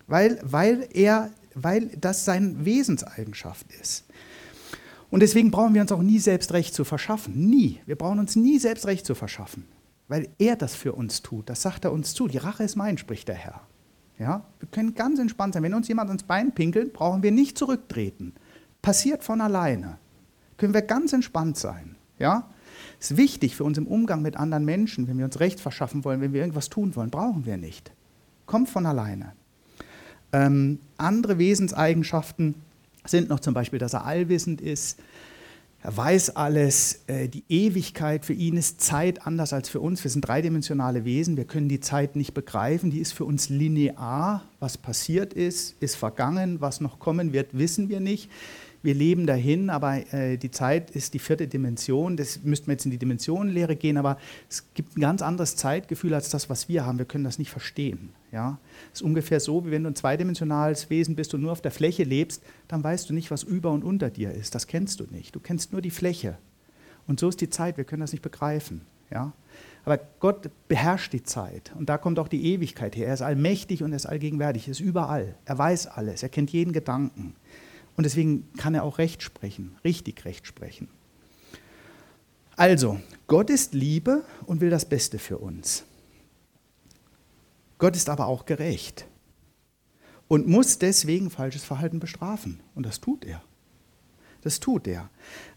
Weil, 0.07 0.39
weil, 0.43 0.89
er, 0.93 1.31
weil 1.55 1.89
das 1.89 2.25
seine 2.25 2.65
Wesenseigenschaft 2.65 3.67
ist. 3.81 4.05
Und 5.11 5.21
deswegen 5.21 5.51
brauchen 5.51 5.75
wir 5.75 5.81
uns 5.81 5.93
auch 5.93 6.03
nie 6.03 6.19
selbst 6.19 6.53
Recht 6.53 6.75
zu 6.75 6.85
verschaffen. 6.85 7.49
Nie. 7.49 7.81
Wir 7.87 7.97
brauchen 7.97 8.19
uns 8.19 8.37
nie 8.37 8.59
selbst 8.59 8.87
Recht 8.87 9.07
zu 9.07 9.15
verschaffen. 9.15 9.65
Weil 10.07 10.29
er 10.39 10.57
das 10.57 10.75
für 10.75 10.93
uns 10.93 11.23
tut. 11.23 11.49
Das 11.49 11.63
sagt 11.63 11.85
er 11.85 11.93
uns 11.93 12.15
zu. 12.15 12.29
Die 12.29 12.39
Rache 12.39 12.65
ist 12.65 12.77
mein, 12.77 12.99
spricht 12.99 13.29
der 13.29 13.35
Herr. 13.35 13.61
Ja? 14.19 14.45
Wir 14.59 14.69
können 14.69 14.95
ganz 14.95 15.19
entspannt 15.19 15.55
sein. 15.55 15.63
Wenn 15.63 15.75
uns 15.75 15.89
jemand 15.89 16.11
ans 16.11 16.25
Bein 16.25 16.53
pinkelt, 16.53 16.93
brauchen 16.93 17.23
wir 17.23 17.31
nicht 17.31 17.57
zurücktreten. 17.57 18.35
Passiert 18.83 19.25
von 19.25 19.41
alleine. 19.41 19.99
Können 20.57 20.75
wir 20.75 20.83
ganz 20.83 21.13
entspannt 21.13 21.57
sein. 21.57 21.97
Ja? 22.19 22.51
Ist 23.01 23.17
wichtig 23.17 23.57
für 23.57 23.65
uns 23.65 23.79
im 23.79 23.87
Umgang 23.87 24.23
mit 24.23 24.37
anderen 24.37 24.65
Menschen, 24.65 25.09
wenn 25.09 25.19
wir 25.19 25.25
uns 25.25 25.41
Recht 25.41 25.61
verschaffen 25.61 26.05
wollen, 26.05 26.21
wenn 26.21 26.33
wir 26.33 26.41
irgendwas 26.41 26.69
tun 26.69 26.97
wollen, 26.97 27.11
brauchen 27.11 27.47
wir 27.47 27.57
nicht. 27.57 27.93
Kommt 28.47 28.69
von 28.69 28.87
alleine. 28.87 29.33
Ähm, 30.33 30.81
andere 30.97 31.39
Wesenseigenschaften 31.39 32.57
sind 33.09 33.29
noch 33.29 33.41
zum 33.41 33.55
Beispiel, 33.55 33.79
dass 33.79 33.95
er 33.95 34.05
allwissend 34.05 34.61
ist, 34.61 34.99
Er 35.81 35.97
weiß 35.97 36.31
alles. 36.31 37.05
Äh, 37.07 37.29
die 37.29 37.45
Ewigkeit 37.49 38.25
für 38.25 38.33
ihn 38.33 38.57
ist 38.57 38.81
Zeit 38.81 39.27
anders 39.27 39.53
als 39.53 39.69
für 39.69 39.81
uns. 39.81 40.03
Wir 40.03 40.11
sind 40.11 40.23
dreidimensionale 40.23 41.05
Wesen. 41.05 41.37
Wir 41.37 41.45
können 41.45 41.69
die 41.69 41.79
Zeit 41.79 42.17
nicht 42.17 42.35
begreifen. 42.35 42.91
Die 42.91 42.99
ist 42.99 43.13
für 43.13 43.25
uns 43.25 43.49
linear. 43.49 44.43
Was 44.59 44.77
passiert 44.77 45.33
ist, 45.33 45.81
ist 45.81 45.95
vergangen. 45.95 46.61
Was 46.61 46.81
noch 46.81 46.99
kommen 46.99 47.33
wird, 47.33 47.57
wissen 47.57 47.89
wir 47.89 48.01
nicht 48.01 48.29
wir 48.83 48.95
leben 48.95 49.27
dahin, 49.27 49.71
aber 49.71 50.13
äh, 50.13 50.37
die 50.37 50.51
Zeit 50.51 50.91
ist 50.91 51.15
die 51.15 51.19
vierte 51.19 51.49
Dimension. 51.49 52.17
Das 52.17 52.43
müssten 52.43 52.69
wir 52.69 52.75
jetzt 52.75 52.85
in 52.85 52.91
die 52.91 52.99
Dimensionenlehre 52.99 53.77
gehen, 53.77 53.97
aber 53.97 54.19
es 54.49 54.73
gibt 54.75 54.97
ein 54.97 55.01
ganz 55.01 55.21
anderes 55.21 55.57
Zeitgefühl 55.57 56.15
als 56.15 56.29
das, 56.31 56.49
was 56.49 56.69
wir 56.69 56.87
haben. 56.87 56.99
Wir 56.99 57.05
können 57.05 57.25
das 57.25 57.39
nicht 57.39 57.51
verstehen. 57.51 58.11
Ja? 58.31 58.59
Es 58.93 59.01
ist 59.01 59.03
ungefähr 59.03 59.41
so, 59.41 59.67
wie 59.67 59.71
wenn 59.73 59.83
du 59.83 59.91
ein 59.91 59.97
zweidimensionales 59.97 60.91
Wesen 60.91 61.17
bist 61.17 61.35
und 61.35 61.43
nur 61.43 61.53
auf 61.53 61.61
der 61.61 61.73
Fläche 61.73 62.05
lebst, 62.05 62.43
dann 62.69 62.85
weißt 62.85 63.11
du 63.11 63.15
nicht, 63.15 63.31
was 63.31 63.43
über 63.43 63.71
und 63.73 63.83
unter 63.83 64.11
dir 64.11 64.33
ist. 64.33 64.55
Das 64.55 64.67
kennst 64.67 65.01
du 65.01 65.05
nicht. 65.11 65.35
Du 65.35 65.41
kennst 65.41 65.73
nur 65.73 65.83
die 65.83 65.91
Fläche. 65.91 66.39
Und 67.07 67.19
so 67.19 67.29
ist 67.29 67.41
die 67.41 67.51
Zeit. 67.51 67.79
Wir 67.79 67.85
können 67.85 68.01
das 68.01 68.13
nicht 68.13 68.23
begreifen. 68.23 68.83
Ja? 69.11 69.33
Aber 69.85 69.99
Gott 70.21 70.51
beherrscht 70.69 71.13
die 71.15 71.23
Zeit. 71.23 71.73
Und 71.77 71.89
da 71.89 71.99
kommt 71.99 72.19
auch 72.19 72.29
die 72.29 72.53
Ewigkeit 72.53 72.95
her. 72.95 73.09
Er 73.09 73.15
ist 73.15 73.23
allmächtig 73.23 73.83
und 73.83 73.93
er 73.93 73.97
ist 73.97 74.07
allgegenwärtig. 74.07 74.69
Er 74.69 74.73
ist 74.73 74.81
überall. 74.81 75.35
Er 75.47 75.59
weiß 75.59 75.87
alles. 75.89 76.23
Er 76.23 76.29
kennt 76.29 76.51
jeden 76.51 76.73
Gedanken. 76.73 77.35
Und 77.99 78.05
deswegen 78.05 78.53
kann 78.53 78.77
er 78.77 78.85
auch 78.85 78.99
Recht 78.99 79.25
sprechen, 79.25 79.77
richtig 79.83 80.25
Recht 80.25 80.47
sprechen. 80.47 80.87
Also, 82.55 83.01
Gott 83.27 83.51
ist 83.51 83.75
Liebe 83.75 84.23
und 84.47 84.61
will 84.61 84.71
das 84.71 84.85
Beste 84.85 85.19
für 85.19 85.39
uns. 85.39 85.83
Gott 87.79 87.97
ist 87.97 88.09
aber 88.09 88.29
auch 88.29 88.47
gerecht 88.47 89.05
und 90.29 90.47
muss 90.47 90.79
deswegen 90.79 91.29
falsches 91.29 91.65
Verhalten 91.65 91.99
bestrafen. 91.99 92.61
Und 92.77 92.87
das 92.87 93.01
tut 93.01 93.25
er. 93.25 93.43
Das 94.43 94.61
tut 94.61 94.87
er. 94.87 95.11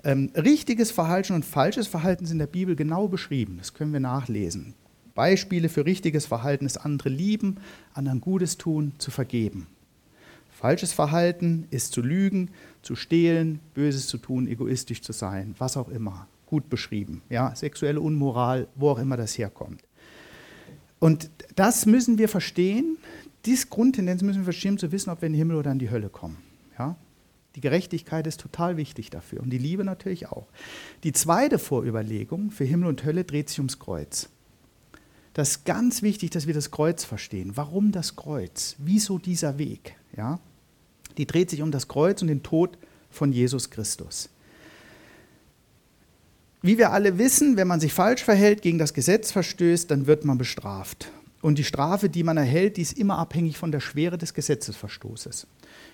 Ähm, 0.04 0.32
richtiges 0.36 0.90
Verhalten 0.90 1.34
und 1.34 1.46
falsches 1.46 1.86
Verhalten 1.86 2.26
sind 2.26 2.38
in 2.38 2.40
der 2.40 2.48
Bibel 2.48 2.76
genau 2.76 3.08
beschrieben. 3.08 3.58
Das 3.60 3.76
können 3.76 3.94
wir 3.94 4.00
nachlesen. 4.00 4.74
Beispiele 5.14 5.70
für 5.70 5.86
richtiges 5.86 6.26
Verhalten 6.26 6.66
ist 6.66 6.78
andere 6.78 7.10
lieben, 7.10 7.58
anderen 7.94 8.20
Gutes 8.20 8.58
tun, 8.58 8.94
zu 8.98 9.12
vergeben. 9.12 9.68
Falsches 10.62 10.94
Verhalten 10.94 11.66
ist 11.72 11.92
zu 11.92 12.04
lügen, 12.04 12.52
zu 12.84 12.96
stehlen, 12.96 13.60
Böses 13.74 14.06
zu 14.06 14.20
tun, 14.20 14.48
egoistisch 14.48 15.02
zu 15.02 15.12
sein, 15.12 15.56
was 15.58 15.76
auch 15.76 15.90
immer. 15.90 16.28
Gut 16.46 16.70
beschrieben. 16.70 17.24
Ja? 17.32 17.56
Sexuelle 17.56 18.00
Unmoral, 18.00 18.68
wo 18.76 18.92
auch 18.92 19.00
immer 19.00 19.18
das 19.18 19.36
herkommt. 19.40 19.82
Und 21.00 21.32
das 21.56 21.88
müssen 21.88 22.20
wir 22.20 22.30
verstehen. 22.30 22.98
Diese 23.46 23.66
Grundtendenz 23.66 24.22
müssen 24.22 24.42
wir 24.42 24.44
verstehen, 24.44 24.74
um 24.74 24.78
zu 24.78 24.92
wissen, 24.92 25.10
ob 25.10 25.24
wir 25.24 25.26
in 25.26 25.34
den 25.34 25.40
Himmel 25.40 25.56
oder 25.56 25.72
in 25.72 25.80
die 25.80 25.90
Hölle 25.90 26.10
kommen. 26.10 26.38
Ja? 26.78 26.96
Die 27.56 27.62
Gerechtigkeit 27.62 28.28
ist 28.28 28.40
total 28.40 28.78
wichtig 28.78 29.10
dafür 29.10 29.42
und 29.42 29.50
die 29.50 29.58
Liebe 29.58 29.84
natürlich 29.84 30.28
auch. 30.28 30.46
Die 31.04 31.12
zweite 31.12 31.58
Vorüberlegung 31.58 32.52
für 32.52 32.66
Himmel 32.66 32.88
und 32.88 33.04
Hölle 33.04 33.24
dreht 33.24 33.50
sich 33.50 33.58
ums 33.58 33.80
Kreuz. 33.80 34.30
Das 35.34 35.50
ist 35.50 35.66
ganz 35.66 36.04
wichtig, 36.04 36.30
dass 36.30 36.46
wir 36.46 36.54
das 36.54 36.70
Kreuz 36.70 37.04
verstehen. 37.04 37.54
Warum 37.56 37.92
das 37.92 38.16
Kreuz? 38.16 38.76
Wieso 38.78 39.18
dieser 39.18 39.58
Weg? 39.58 39.96
Ja? 40.16 40.40
Die 41.18 41.28
dreht 41.28 41.50
sich 41.50 41.62
um 41.62 41.72
das 41.72 41.88
Kreuz 41.88 42.22
und 42.22 42.28
den 42.28 42.44
Tod 42.44 42.78
von 43.10 43.32
Jesus 43.32 43.70
Christus. 43.70 44.30
Wie 46.62 46.78
wir 46.78 46.92
alle 46.92 47.18
wissen, 47.18 47.58
wenn 47.58 47.68
man 47.68 47.80
sich 47.80 47.94
falsch 47.94 48.24
verhält, 48.24 48.62
gegen 48.62 48.78
das 48.78 48.94
Gesetz 48.94 49.32
verstößt, 49.32 49.90
dann 49.90 50.06
wird 50.06 50.26
man 50.26 50.38
bestraft. 50.38 51.12
Und 51.42 51.58
die 51.58 51.64
Strafe, 51.64 52.08
die 52.08 52.24
man 52.24 52.38
erhält, 52.38 52.78
die 52.78 52.84
ist 52.84 52.98
immer 52.98 53.18
abhängig 53.18 53.58
von 53.58 53.72
der 53.72 53.80
Schwere 53.80 54.18
des 54.18 54.36
Gesetzesverstoßes. 54.36 55.48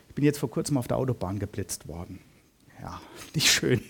Ich 0.09 0.15
bin 0.15 0.25
jetzt 0.25 0.39
vor 0.39 0.51
kurzem 0.51 0.77
auf 0.77 0.87
der 0.87 0.97
Autobahn 0.97 1.39
geblitzt 1.39 1.87
worden. 1.87 2.19
Ja, 2.81 2.99
nicht 3.35 3.49
schön. 3.49 3.81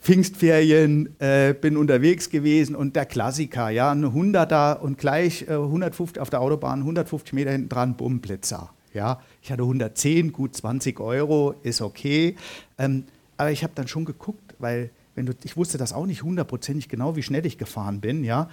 Pfingstferien, 0.00 1.20
äh, 1.20 1.54
bin 1.54 1.76
unterwegs 1.76 2.30
gewesen 2.30 2.74
und 2.74 2.96
der 2.96 3.04
Klassiker, 3.04 3.68
ja, 3.68 3.90
ein 3.90 4.04
100er 4.04 4.78
und 4.78 4.96
gleich 4.96 5.42
äh, 5.42 5.54
150 5.54 6.20
auf 6.20 6.30
der 6.30 6.40
Autobahn, 6.40 6.80
150 6.80 7.32
Meter 7.34 7.50
hinten 7.50 7.68
dran, 7.68 7.96
Bumm, 7.96 8.20
Blitzer. 8.20 8.70
Ja, 8.94 9.20
ich 9.42 9.50
hatte 9.50 9.62
110, 9.62 10.32
gut 10.32 10.54
20 10.54 11.00
Euro, 11.00 11.54
ist 11.62 11.80
okay. 11.80 12.36
Ähm, 12.78 13.04
aber 13.36 13.50
ich 13.50 13.62
habe 13.62 13.72
dann 13.74 13.88
schon 13.88 14.04
geguckt, 14.04 14.54
weil 14.58 14.90
wenn 15.14 15.26
du, 15.26 15.32
ich 15.44 15.56
wusste 15.56 15.78
das 15.78 15.92
auch 15.92 16.06
nicht 16.06 16.22
hundertprozentig 16.22 16.88
genau, 16.88 17.16
wie 17.16 17.22
schnell 17.22 17.44
ich 17.46 17.58
gefahren 17.58 18.00
bin, 18.00 18.24
ja, 18.24 18.48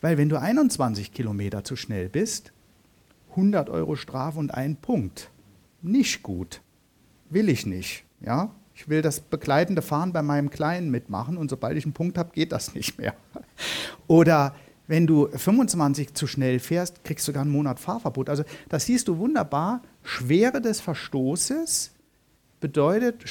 weil 0.00 0.18
wenn 0.18 0.28
du 0.28 0.40
21 0.40 1.12
Kilometer 1.12 1.64
zu 1.64 1.76
schnell 1.76 2.08
bist, 2.08 2.52
100 3.30 3.70
Euro 3.70 3.96
Strafe 3.96 4.38
und 4.38 4.52
ein 4.52 4.76
Punkt, 4.76 5.30
nicht 5.82 6.22
gut, 6.22 6.60
will 7.30 7.48
ich 7.48 7.66
nicht, 7.66 8.04
ja. 8.20 8.50
Ich 8.74 8.90
will 8.90 9.00
das 9.00 9.20
begleitende 9.20 9.80
Fahren 9.80 10.12
bei 10.12 10.20
meinem 10.20 10.50
Kleinen 10.50 10.90
mitmachen 10.90 11.38
und 11.38 11.48
sobald 11.48 11.78
ich 11.78 11.84
einen 11.84 11.94
Punkt 11.94 12.18
habe, 12.18 12.32
geht 12.34 12.52
das 12.52 12.74
nicht 12.74 12.98
mehr. 12.98 13.14
Oder 14.06 14.54
wenn 14.86 15.06
du 15.06 15.28
25 15.28 16.14
zu 16.14 16.26
schnell 16.26 16.58
fährst, 16.58 17.02
kriegst 17.04 17.26
du 17.26 17.32
sogar 17.32 17.42
einen 17.42 17.52
Monat 17.52 17.80
Fahrverbot. 17.80 18.28
Also 18.28 18.44
das 18.68 18.86
siehst 18.86 19.08
du 19.08 19.18
wunderbar. 19.18 19.82
Schwere 20.02 20.60
des 20.60 20.80
Verstoßes 20.80 21.92
bedeutet 22.60 23.24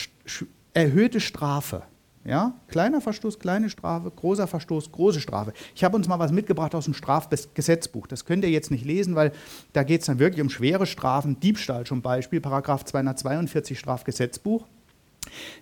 erhöhte 0.73 1.19
Strafe. 1.19 1.83
Ja? 2.25 2.55
Kleiner 2.67 3.01
Verstoß, 3.01 3.39
kleine 3.39 3.69
Strafe, 3.69 4.11
großer 4.11 4.47
Verstoß, 4.47 4.91
große 4.91 5.21
Strafe. 5.21 5.53
Ich 5.75 5.83
habe 5.83 5.95
uns 5.95 6.07
mal 6.07 6.19
was 6.19 6.31
mitgebracht 6.31 6.75
aus 6.75 6.85
dem 6.85 6.93
Strafgesetzbuch. 6.93 8.07
Das 8.07 8.25
könnt 8.25 8.43
ihr 8.43 8.49
jetzt 8.49 8.71
nicht 8.71 8.83
lesen, 8.83 9.15
weil 9.15 9.31
da 9.73 9.83
geht 9.83 10.01
es 10.01 10.07
dann 10.07 10.19
wirklich 10.19 10.41
um 10.41 10.49
schwere 10.49 10.85
Strafen. 10.85 11.39
Diebstahl 11.39 11.85
zum 11.85 12.01
Beispiel, 12.01 12.41
Paragraph 12.41 12.83
242 12.83 13.79
Strafgesetzbuch. 13.79 14.65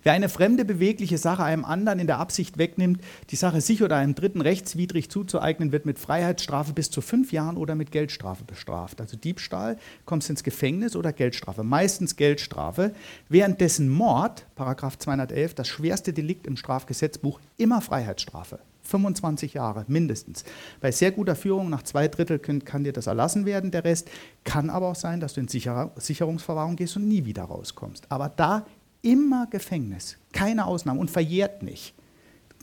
Wer 0.02 0.12
eine 0.12 0.28
fremde 0.28 0.64
bewegliche 0.64 1.18
Sache 1.18 1.44
einem 1.44 1.64
anderen 1.64 1.98
in 1.98 2.06
der 2.06 2.18
Absicht 2.18 2.58
wegnimmt, 2.58 3.00
die 3.30 3.36
Sache 3.36 3.60
sich 3.60 3.82
oder 3.82 3.96
einem 3.96 4.14
Dritten 4.14 4.40
rechtswidrig 4.40 5.10
zuzueignen, 5.10 5.72
wird 5.72 5.86
mit 5.86 5.98
Freiheitsstrafe 5.98 6.72
bis 6.72 6.90
zu 6.90 7.00
fünf 7.00 7.32
Jahren 7.32 7.56
oder 7.56 7.74
mit 7.74 7.90
Geldstrafe 7.90 8.44
bestraft. 8.44 9.00
Also 9.00 9.16
Diebstahl, 9.16 9.78
kommst 10.04 10.30
ins 10.30 10.42
Gefängnis 10.44 10.96
oder 10.96 11.12
Geldstrafe. 11.12 11.64
Meistens 11.64 12.16
Geldstrafe. 12.16 12.94
Währenddessen 13.28 13.88
Mord, 13.88 14.46
Paragraph 14.54 14.98
211, 14.98 15.54
das 15.54 15.68
schwerste 15.68 16.12
Delikt 16.12 16.46
im 16.46 16.56
Strafgesetzbuch, 16.56 17.40
immer 17.56 17.80
Freiheitsstrafe. 17.80 18.58
25 18.84 19.54
Jahre 19.54 19.84
mindestens. 19.88 20.44
Bei 20.80 20.92
sehr 20.92 21.10
guter 21.10 21.34
Führung 21.34 21.70
nach 21.70 21.82
zwei 21.82 22.08
Drittel 22.08 22.38
kann, 22.38 22.64
kann 22.64 22.84
dir 22.84 22.92
das 22.92 23.06
erlassen 23.06 23.46
werden, 23.46 23.70
der 23.70 23.84
Rest. 23.84 24.10
Kann 24.44 24.70
aber 24.70 24.88
auch 24.88 24.94
sein, 24.94 25.20
dass 25.20 25.34
du 25.34 25.40
in 25.40 25.48
Sicher 25.48 25.92
Sicherungsverwahrung 25.96 26.76
gehst 26.76 26.96
und 26.96 27.08
nie 27.08 27.24
wieder 27.24 27.44
rauskommst. 27.44 28.10
Aber 28.10 28.28
da 28.28 28.66
immer 29.04 29.46
Gefängnis, 29.46 30.16
keine 30.32 30.66
Ausnahme 30.66 31.00
und 31.00 31.10
verjährt 31.10 31.62
nicht. 31.62 31.94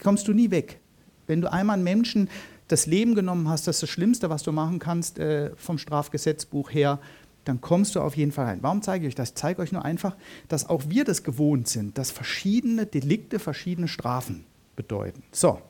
Kommst 0.04 0.28
du 0.28 0.34
nie 0.34 0.52
weg. 0.52 0.80
Wenn 1.28 1.42
du 1.42 1.52
einmal 1.52 1.76
einen 1.76 1.84
Menschen 1.84 2.30
das 2.68 2.86
Leben 2.88 3.16
genommen 3.16 3.48
hast, 3.48 3.68
das 3.68 3.78
ist 3.78 3.84
das 3.84 3.90
Schlimmste, 3.90 4.30
was 4.30 4.44
du 4.44 4.52
machen 4.52 4.80
kannst 4.80 5.20
äh, 5.20 5.52
vom 5.56 5.78
Strafgesetzbuch 5.78 6.72
her, 6.72 7.00
dann 7.46 7.62
kommst 7.62 7.96
du 7.96 8.02
auf 8.02 8.16
jeden 8.16 8.32
Fall 8.32 8.46
rein. 8.46 8.60
Warum 8.62 8.82
zeige 8.82 9.06
ich 9.06 9.12
euch 9.12 9.16
das? 9.16 9.30
Ich 9.30 9.36
zeige 9.36 9.62
euch 9.62 9.72
nur 9.72 9.84
einfach, 9.84 10.16
dass 10.48 10.70
auch 10.70 10.84
wir 10.88 11.04
das 11.04 11.24
gewohnt 11.24 11.68
sind, 11.68 11.98
dass 11.98 12.12
verschiedene 12.12 12.86
Delikte 12.86 13.40
verschiedene 13.40 13.88
Strafen 13.88 14.46
bedeuten. 14.76 15.24
So. 15.32 15.62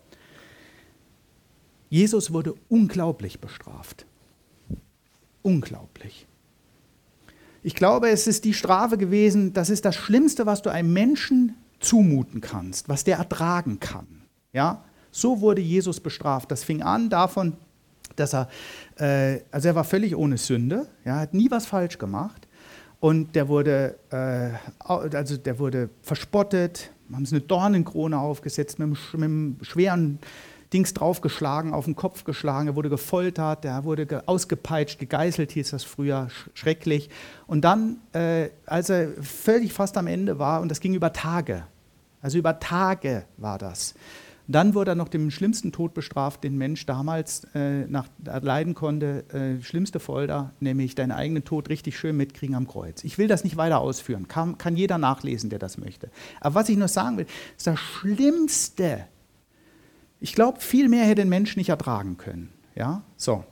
Jesus 1.90 2.32
wurde 2.32 2.56
unglaublich 2.70 3.40
bestraft. 3.40 4.06
Unglaublich. 5.42 6.26
Ich 7.64 7.76
glaube, 7.76 8.10
es 8.10 8.28
ist 8.28 8.46
die 8.46 8.54
Strafe 8.54 8.98
gewesen, 8.98 9.54
das 9.54 9.70
ist 9.70 9.86
das 9.86 9.96
Schlimmste, 9.96 10.46
was 10.46 10.62
du 10.62 10.70
einem 10.70 10.94
Menschen 10.94 11.56
zumuten 11.80 12.42
kannst, 12.42 12.90
was 12.90 13.04
der 13.04 13.18
ertragen 13.18 13.80
kann. 13.80 14.08
Ja? 14.54 14.84
So 15.12 15.42
wurde 15.42 15.62
Jesus 15.62 16.00
bestraft. 16.00 16.52
Das 16.52 16.64
fing 16.64 16.82
an 16.82 17.10
davon, 17.10 17.54
dass 18.16 18.34
er, 18.34 18.50
äh, 18.98 19.42
also 19.52 19.68
er 19.68 19.76
war 19.76 19.84
völlig 19.84 20.16
ohne 20.16 20.38
Sünde, 20.38 20.88
ja, 21.06 21.20
hat 21.20 21.34
nie 21.34 21.52
was 21.52 21.66
falsch 21.66 21.98
gemacht. 21.98 22.48
Und 23.00 23.36
der 23.36 23.48
wurde, 23.48 23.98
äh, 24.12 24.52
also 25.16 25.38
der 25.38 25.58
wurde 25.58 25.90
verspottet, 26.04 26.92
haben 27.12 27.26
sie 27.26 27.36
eine 27.36 27.44
Dornenkrone 27.44 28.18
aufgesetzt 28.18 28.80
mit 28.80 28.86
einem, 28.86 28.98
mit 29.14 29.24
einem 29.24 29.58
schweren 29.64 30.20
Dings 30.74 30.94
draufgeschlagen, 30.94 31.74
auf 31.74 31.86
den 31.86 31.96
Kopf 31.96 32.24
geschlagen, 32.24 32.68
er 32.68 32.76
wurde 32.76 32.90
gefoltert, 32.90 33.66
er 33.66 33.84
wurde 33.84 34.24
ausgepeitscht, 34.26 35.00
gegeißelt, 35.00 35.52
hieß 35.52 35.72
das 35.72 35.84
früher, 35.84 36.30
schrecklich. 36.54 37.10
Und 37.48 37.62
dann, 37.62 37.98
äh, 38.14 38.50
als 38.66 38.90
er 38.90 39.10
völlig 39.22 39.74
fast 39.74 39.98
am 39.98 40.08
Ende 40.08 40.40
war, 40.40 40.62
und 40.62 40.70
das 40.70 40.80
ging 40.80 40.94
über 40.94 41.12
Tage, 41.12 41.66
also 42.22 42.38
über 42.38 42.60
Tage 42.60 43.26
war 43.38 43.58
das, 43.58 43.96
dann 44.48 44.74
wurde 44.74 44.92
er 44.92 44.96
noch 44.96 45.08
dem 45.08 45.32
schlimmsten 45.32 45.72
Tod 45.72 45.94
bestraft, 45.94 46.44
den 46.44 46.58
Mensch 46.58 46.86
damals 46.86 47.46
äh, 47.54 47.86
nach, 47.86 48.08
leiden 48.24 48.74
konnte, 48.74 49.24
äh, 49.34 49.64
schlimmste 49.64 50.00
Folter, 50.00 50.52
nämlich 50.60 50.96
deinen 50.96 51.12
eigenen 51.12 51.44
Tod 51.44 51.70
richtig 51.70 51.98
schön 51.98 52.18
mitkriegen 52.18 52.56
am 52.56 52.68
Kreuz. 52.68 53.04
Ich 53.04 53.18
will 53.18 53.28
das 53.28 53.44
nicht 53.44 53.58
weiter 53.58 53.80
ausführen, 53.80 54.28
kann, 54.28 54.58
kann 54.58 54.76
jeder 54.76 54.98
nachlesen, 54.98 55.50
der 55.50 55.60
das 55.60 55.78
möchte. 55.78 56.10
Aber 56.40 56.56
was 56.56 56.70
ich 56.70 56.78
nur 56.78 56.88
sagen 56.88 57.18
will, 57.18 57.28
ist 57.58 57.68
das 57.68 57.80
Schlimmste, 57.80 59.06
ich 60.22 60.34
glaube, 60.34 60.62
viel 60.62 60.88
mehr 60.88 61.04
hätte 61.06 61.22
ein 61.22 61.30
Mensch 61.30 61.58
nicht 61.58 61.70
ertragen 61.70 62.16
können. 62.18 62.54
Ja, 62.76 63.04
so. 63.18 63.44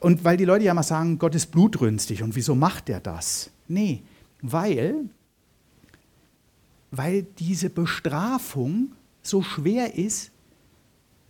Und 0.00 0.24
weil 0.24 0.36
die 0.36 0.44
Leute 0.44 0.64
ja 0.64 0.74
mal 0.74 0.82
sagen, 0.82 1.18
Gott 1.18 1.34
ist 1.34 1.46
blutrünstig 1.46 2.22
und 2.22 2.36
wieso 2.36 2.54
macht 2.54 2.90
er 2.90 3.00
das? 3.00 3.50
Nee, 3.66 4.02
weil 4.42 5.08
weil 6.90 7.22
diese 7.22 7.70
Bestrafung 7.70 8.92
so 9.22 9.42
schwer 9.42 9.94
ist, 9.94 10.30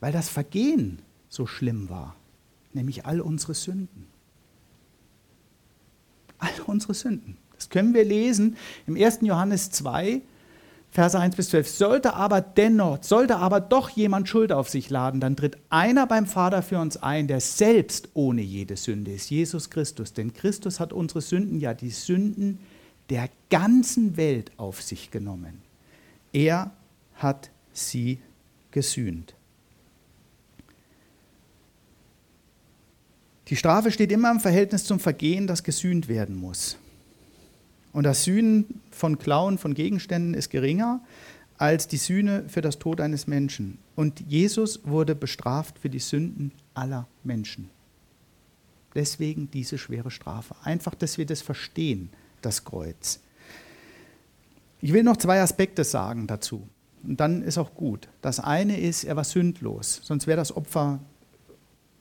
weil 0.01 0.13
das 0.13 0.29
Vergehen 0.29 1.03
so 1.29 1.47
schlimm 1.47 1.89
war, 1.89 2.17
nämlich 2.73 3.07
all 3.07 3.21
unsere 3.21 3.55
Sünden. 3.55 4.07
All 6.39 6.53
unsere 6.67 6.95
Sünden. 6.95 7.37
Das 7.57 7.69
können 7.71 7.93
wir 7.93 8.05
lesen 8.05 8.57
im 8.87 8.97
1. 8.97 9.21
Johannes 9.23 9.73
2, 9.73 10.23
Verse 10.91 11.19
1 11.19 11.37
bis 11.37 11.51
12. 11.51 11.69
Sollte 11.69 12.15
aber 12.15 12.41
dennoch, 12.41 13.03
sollte 13.03 13.37
aber 13.37 13.61
doch 13.61 13.91
jemand 13.91 14.29
Schuld 14.29 14.53
auf 14.53 14.69
sich 14.69 14.91
laden, 14.91 15.21
dann 15.21 15.37
tritt 15.37 15.59
einer 15.69 16.07
beim 16.07 16.27
Vater 16.27 16.63
für 16.63 16.79
uns 16.79 16.97
ein, 16.97 17.29
der 17.29 17.41
selbst 17.41 18.09
ohne 18.15 18.43
jede 18.43 18.77
Sünde 18.77 19.13
ist, 19.13 19.31
Jesus 19.31 19.71
Christus. 19.71 20.13
Denn 20.13 20.33
Christus 20.33 20.81
hat 20.81 20.93
unsere 20.93 21.21
Sünden, 21.21 21.61
ja 21.61 21.75
die 21.75 21.91
Sünden 21.91 22.59
der 23.11 23.29
ganzen 23.51 24.17
Welt 24.17 24.51
auf 24.57 24.83
sich 24.83 25.11
genommen. 25.11 25.63
Er 26.33 26.71
hat 27.15 27.51
sie 27.73 28.19
gesühnt. 28.71 29.35
Die 33.49 33.57
Strafe 33.57 33.91
steht 33.91 34.13
immer 34.13 34.31
im 34.31 34.41
Verhältnis 34.41 34.85
zum 34.85 35.01
Vergehen, 35.01 35.47
das 35.47 35.63
gesühnt 35.63 36.09
werden 36.09 36.37
muss. 36.37 36.77
Und 37.93 38.05
das 38.05 38.25
Sühnen 38.25 38.81
von 38.91 39.19
Klauen 39.19 39.59
von 39.59 39.75
Gegenständen 39.75 40.35
ist 40.35 40.51
geringer 40.51 41.01
als 41.59 41.89
die 41.89 41.97
Sühne 41.97 42.45
für 42.49 42.61
das 42.61 42.79
Tod 42.79 43.01
eines 43.01 43.27
Menschen. 43.27 43.79
Und 43.97 44.21
Jesus 44.21 44.81
wurde 44.85 45.15
bestraft 45.15 45.79
für 45.79 45.91
die 45.91 45.99
Sünden 45.99 46.53
aller 46.75 47.09
Menschen. 47.25 47.69
Deswegen 48.95 49.51
diese 49.51 49.77
schwere 49.77 50.11
Strafe. 50.11 50.55
Einfach, 50.63 50.95
dass 50.95 51.19
wir 51.19 51.27
das 51.27 51.43
verstehen, 51.43 52.11
das 52.43 52.65
Kreuz. 52.65 53.21
Ich 54.81 54.93
will 54.93 55.03
noch 55.03 55.17
zwei 55.17 55.41
Aspekte 55.41 55.83
sagen 55.83 56.29
dazu. 56.29 56.69
Und 57.03 57.19
dann 57.21 57.43
ist 57.43 57.59
auch 57.59 57.75
gut. 57.75 58.09
Das 58.23 58.41
eine 58.41 58.79
ist, 58.81 59.05
er 59.05 59.17
war 59.17 59.25
sündlos, 59.25 60.01
sonst 60.03 60.27
wäre 60.27 60.37
das 60.37 60.57
Opfer 60.57 61.01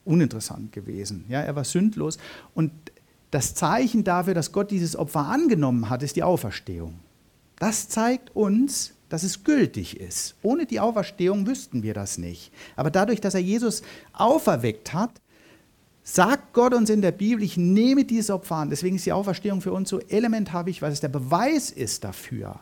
uninteressant 0.06 0.72
gewesen. 0.72 1.26
Ja, 1.28 1.42
er 1.42 1.56
war 1.56 1.64
sündlos. 1.64 2.18
Und 2.54 2.72
das 3.32 3.56
Zeichen 3.56 4.04
dafür, 4.04 4.34
dass 4.34 4.52
Gott 4.52 4.72
dieses 4.72 4.96
Opfer 4.96 5.26
angenommen 5.26 5.90
hat, 5.90 6.04
ist 6.04 6.16
die 6.16 6.24
Auferstehung. 6.24 7.00
Das 7.60 7.90
zeigt 7.90 8.36
uns, 8.36 8.94
dass 9.10 9.24
es 9.24 9.44
gültig 9.44 10.00
ist. 10.00 10.36
Ohne 10.42 10.66
die 10.66 10.80
Auferstehung 10.80 11.48
wüssten 11.48 11.84
wir 11.84 11.94
das 11.94 12.18
nicht. 12.18 12.52
Aber 12.76 12.92
dadurch, 12.92 13.22
dass 13.22 13.34
er 13.34 13.42
Jesus 13.42 13.82
auferweckt 14.14 14.94
hat, 14.94 15.22
sagt 16.04 16.54
Gott 16.54 16.74
uns 16.74 16.90
in 16.90 17.02
der 17.02 17.12
Bibel, 17.12 17.44
ich 17.44 17.58
nehme 17.58 18.06
dieses 18.06 18.30
Opfer 18.30 18.56
an. 18.56 18.70
Deswegen 18.70 18.96
ist 18.96 19.06
die 19.06 19.14
Auferstehung 19.14 19.62
für 19.62 19.74
uns 19.74 19.90
so 19.90 20.00
elementar 20.00 20.66
wichtig, 20.66 20.82
weil 20.82 20.92
es 20.92 21.02
der 21.02 21.10
Beweis 21.10 21.70
ist 21.70 22.04
dafür, 22.04 22.60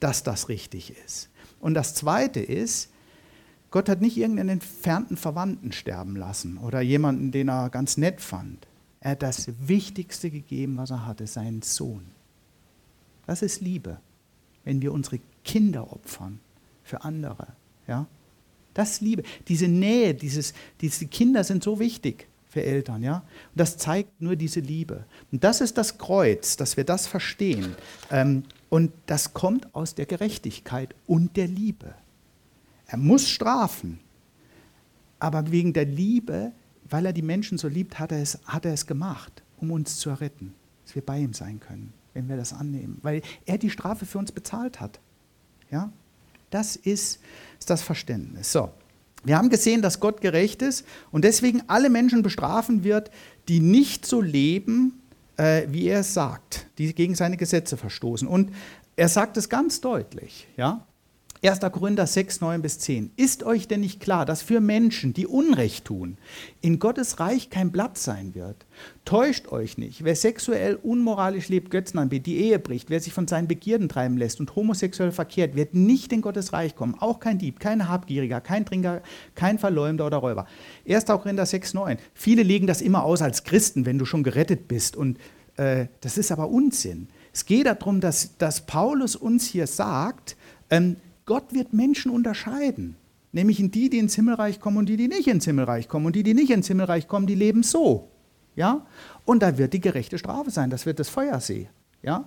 dass 0.00 0.22
das 0.22 0.48
richtig 0.48 0.94
ist. 1.04 1.28
Und 1.60 1.74
das 1.74 1.94
Zweite 1.94 2.40
ist, 2.40 2.90
Gott 3.70 3.88
hat 3.88 4.00
nicht 4.00 4.16
irgendeinen 4.16 4.48
entfernten 4.50 5.16
Verwandten 5.16 5.72
sterben 5.72 6.16
lassen 6.16 6.58
oder 6.58 6.80
jemanden, 6.80 7.32
den 7.32 7.48
er 7.48 7.68
ganz 7.68 7.96
nett 7.96 8.20
fand. 8.20 8.66
Er 9.06 9.12
hat 9.12 9.22
das 9.22 9.46
Wichtigste 9.60 10.32
gegeben, 10.32 10.78
was 10.78 10.90
er 10.90 11.06
hatte, 11.06 11.28
seinen 11.28 11.62
Sohn. 11.62 12.06
Das 13.28 13.40
ist 13.40 13.60
Liebe, 13.60 14.00
wenn 14.64 14.82
wir 14.82 14.92
unsere 14.92 15.20
Kinder 15.44 15.92
opfern 15.92 16.40
für 16.82 17.04
andere. 17.04 17.46
Ja? 17.86 18.08
Das 18.74 18.94
ist 18.94 19.02
Liebe. 19.02 19.22
Diese 19.46 19.68
Nähe, 19.68 20.12
dieses, 20.12 20.54
diese 20.80 21.06
Kinder 21.06 21.44
sind 21.44 21.62
so 21.62 21.78
wichtig 21.78 22.26
für 22.48 22.64
Eltern. 22.64 23.04
Ja? 23.04 23.18
Und 23.18 23.60
das 23.60 23.76
zeigt 23.76 24.20
nur 24.20 24.34
diese 24.34 24.58
Liebe. 24.58 25.04
Und 25.30 25.44
das 25.44 25.60
ist 25.60 25.78
das 25.78 25.98
Kreuz, 25.98 26.56
dass 26.56 26.76
wir 26.76 26.82
das 26.82 27.06
verstehen. 27.06 27.76
Ähm, 28.10 28.42
und 28.70 28.90
das 29.06 29.32
kommt 29.34 29.72
aus 29.72 29.94
der 29.94 30.06
Gerechtigkeit 30.06 30.96
und 31.06 31.36
der 31.36 31.46
Liebe. 31.46 31.94
Er 32.88 32.98
muss 32.98 33.28
strafen, 33.28 34.00
aber 35.20 35.52
wegen 35.52 35.72
der 35.72 35.84
Liebe, 35.84 36.50
weil 36.90 37.06
er 37.06 37.12
die 37.12 37.22
Menschen 37.22 37.58
so 37.58 37.68
liebt, 37.68 37.98
hat 37.98 38.12
er 38.12 38.22
es, 38.22 38.38
hat 38.46 38.64
er 38.64 38.72
es 38.72 38.86
gemacht, 38.86 39.42
um 39.58 39.70
uns 39.70 39.98
zu 39.98 40.10
erretten, 40.10 40.54
dass 40.84 40.94
wir 40.94 41.02
bei 41.02 41.18
ihm 41.18 41.32
sein 41.32 41.60
können, 41.60 41.92
wenn 42.14 42.28
wir 42.28 42.36
das 42.36 42.52
annehmen, 42.52 42.98
weil 43.02 43.22
er 43.44 43.58
die 43.58 43.70
Strafe 43.70 44.06
für 44.06 44.18
uns 44.18 44.32
bezahlt 44.32 44.80
hat. 44.80 45.00
Ja? 45.70 45.90
Das 46.50 46.76
ist, 46.76 47.20
ist 47.58 47.70
das 47.70 47.82
Verständnis. 47.82 48.52
So. 48.52 48.70
Wir 49.24 49.36
haben 49.36 49.50
gesehen, 49.50 49.82
dass 49.82 49.98
Gott 49.98 50.20
gerecht 50.20 50.62
ist 50.62 50.86
und 51.10 51.24
deswegen 51.24 51.62
alle 51.66 51.90
Menschen 51.90 52.22
bestrafen 52.22 52.84
wird, 52.84 53.10
die 53.48 53.58
nicht 53.58 54.06
so 54.06 54.20
leben, 54.20 55.02
äh, 55.36 55.66
wie 55.68 55.88
er 55.88 56.00
es 56.00 56.14
sagt, 56.14 56.66
die 56.78 56.94
gegen 56.94 57.16
seine 57.16 57.36
Gesetze 57.36 57.76
verstoßen. 57.76 58.28
Und 58.28 58.52
er 58.94 59.08
sagt 59.08 59.36
es 59.36 59.48
ganz 59.48 59.80
deutlich. 59.80 60.46
Ja? 60.56 60.86
1. 61.42 61.60
Korinther 61.72 62.06
6, 62.06 62.40
9 62.40 62.62
bis 62.62 62.78
10. 62.78 63.10
Ist 63.16 63.42
euch 63.42 63.68
denn 63.68 63.80
nicht 63.80 64.00
klar, 64.00 64.24
dass 64.24 64.42
für 64.42 64.60
Menschen, 64.60 65.12
die 65.12 65.26
Unrecht 65.26 65.84
tun, 65.84 66.16
in 66.62 66.78
Gottes 66.78 67.20
Reich 67.20 67.50
kein 67.50 67.72
Platz 67.72 68.04
sein 68.04 68.34
wird? 68.34 68.64
Täuscht 69.04 69.52
euch 69.52 69.76
nicht. 69.76 70.02
Wer 70.02 70.16
sexuell 70.16 70.76
unmoralisch 70.76 71.48
lebt, 71.48 71.70
Götzen 71.70 71.98
anbetet, 71.98 72.26
die 72.26 72.38
Ehe 72.38 72.58
bricht, 72.58 72.88
wer 72.88 73.00
sich 73.00 73.12
von 73.12 73.28
seinen 73.28 73.48
Begierden 73.48 73.88
treiben 73.88 74.16
lässt 74.16 74.40
und 74.40 74.56
homosexuell 74.56 75.12
verkehrt, 75.12 75.56
wird 75.56 75.74
nicht 75.74 76.12
in 76.12 76.22
Gottes 76.22 76.52
Reich 76.52 76.74
kommen. 76.74 76.96
Auch 76.98 77.20
kein 77.20 77.38
Dieb, 77.38 77.60
kein 77.60 77.88
Habgieriger, 77.88 78.40
kein 78.40 78.64
Trinker, 78.64 79.02
kein 79.34 79.58
Verleumder 79.58 80.06
oder 80.06 80.18
Räuber. 80.18 80.46
1. 80.88 81.04
Korinther 81.04 81.46
6, 81.46 81.74
9. 81.74 81.98
Viele 82.14 82.42
legen 82.42 82.66
das 82.66 82.80
immer 82.80 83.04
aus 83.04 83.20
als 83.20 83.44
Christen, 83.44 83.84
wenn 83.84 83.98
du 83.98 84.06
schon 84.06 84.22
gerettet 84.22 84.68
bist. 84.68 84.96
Und 84.96 85.18
äh, 85.56 85.86
das 86.00 86.16
ist 86.16 86.32
aber 86.32 86.48
Unsinn. 86.48 87.08
Es 87.32 87.44
geht 87.44 87.66
darum, 87.66 88.00
dass, 88.00 88.38
dass 88.38 88.64
Paulus 88.64 89.14
uns 89.14 89.46
hier 89.46 89.66
sagt, 89.66 90.36
ähm, 90.70 90.96
Gott 91.26 91.52
wird 91.52 91.72
Menschen 91.72 92.10
unterscheiden. 92.10 92.96
Nämlich 93.32 93.60
in 93.60 93.70
die, 93.70 93.90
die 93.90 93.98
ins 93.98 94.14
Himmelreich 94.14 94.60
kommen 94.60 94.78
und 94.78 94.88
die, 94.88 94.96
die 94.96 95.08
nicht 95.08 95.26
ins 95.26 95.44
Himmelreich 95.44 95.88
kommen. 95.88 96.06
Und 96.06 96.16
die, 96.16 96.22
die 96.22 96.32
nicht 96.32 96.50
ins 96.50 96.68
Himmelreich 96.68 97.08
kommen, 97.08 97.26
die 97.26 97.34
leben 97.34 97.62
so. 97.62 98.08
Ja? 98.54 98.86
Und 99.24 99.42
da 99.42 99.58
wird 99.58 99.74
die 99.74 99.80
gerechte 99.80 100.18
Strafe 100.18 100.50
sein. 100.50 100.70
Das 100.70 100.86
wird 100.86 101.00
das 101.00 101.08
Feuersee. 101.08 101.68
Ja? 102.02 102.26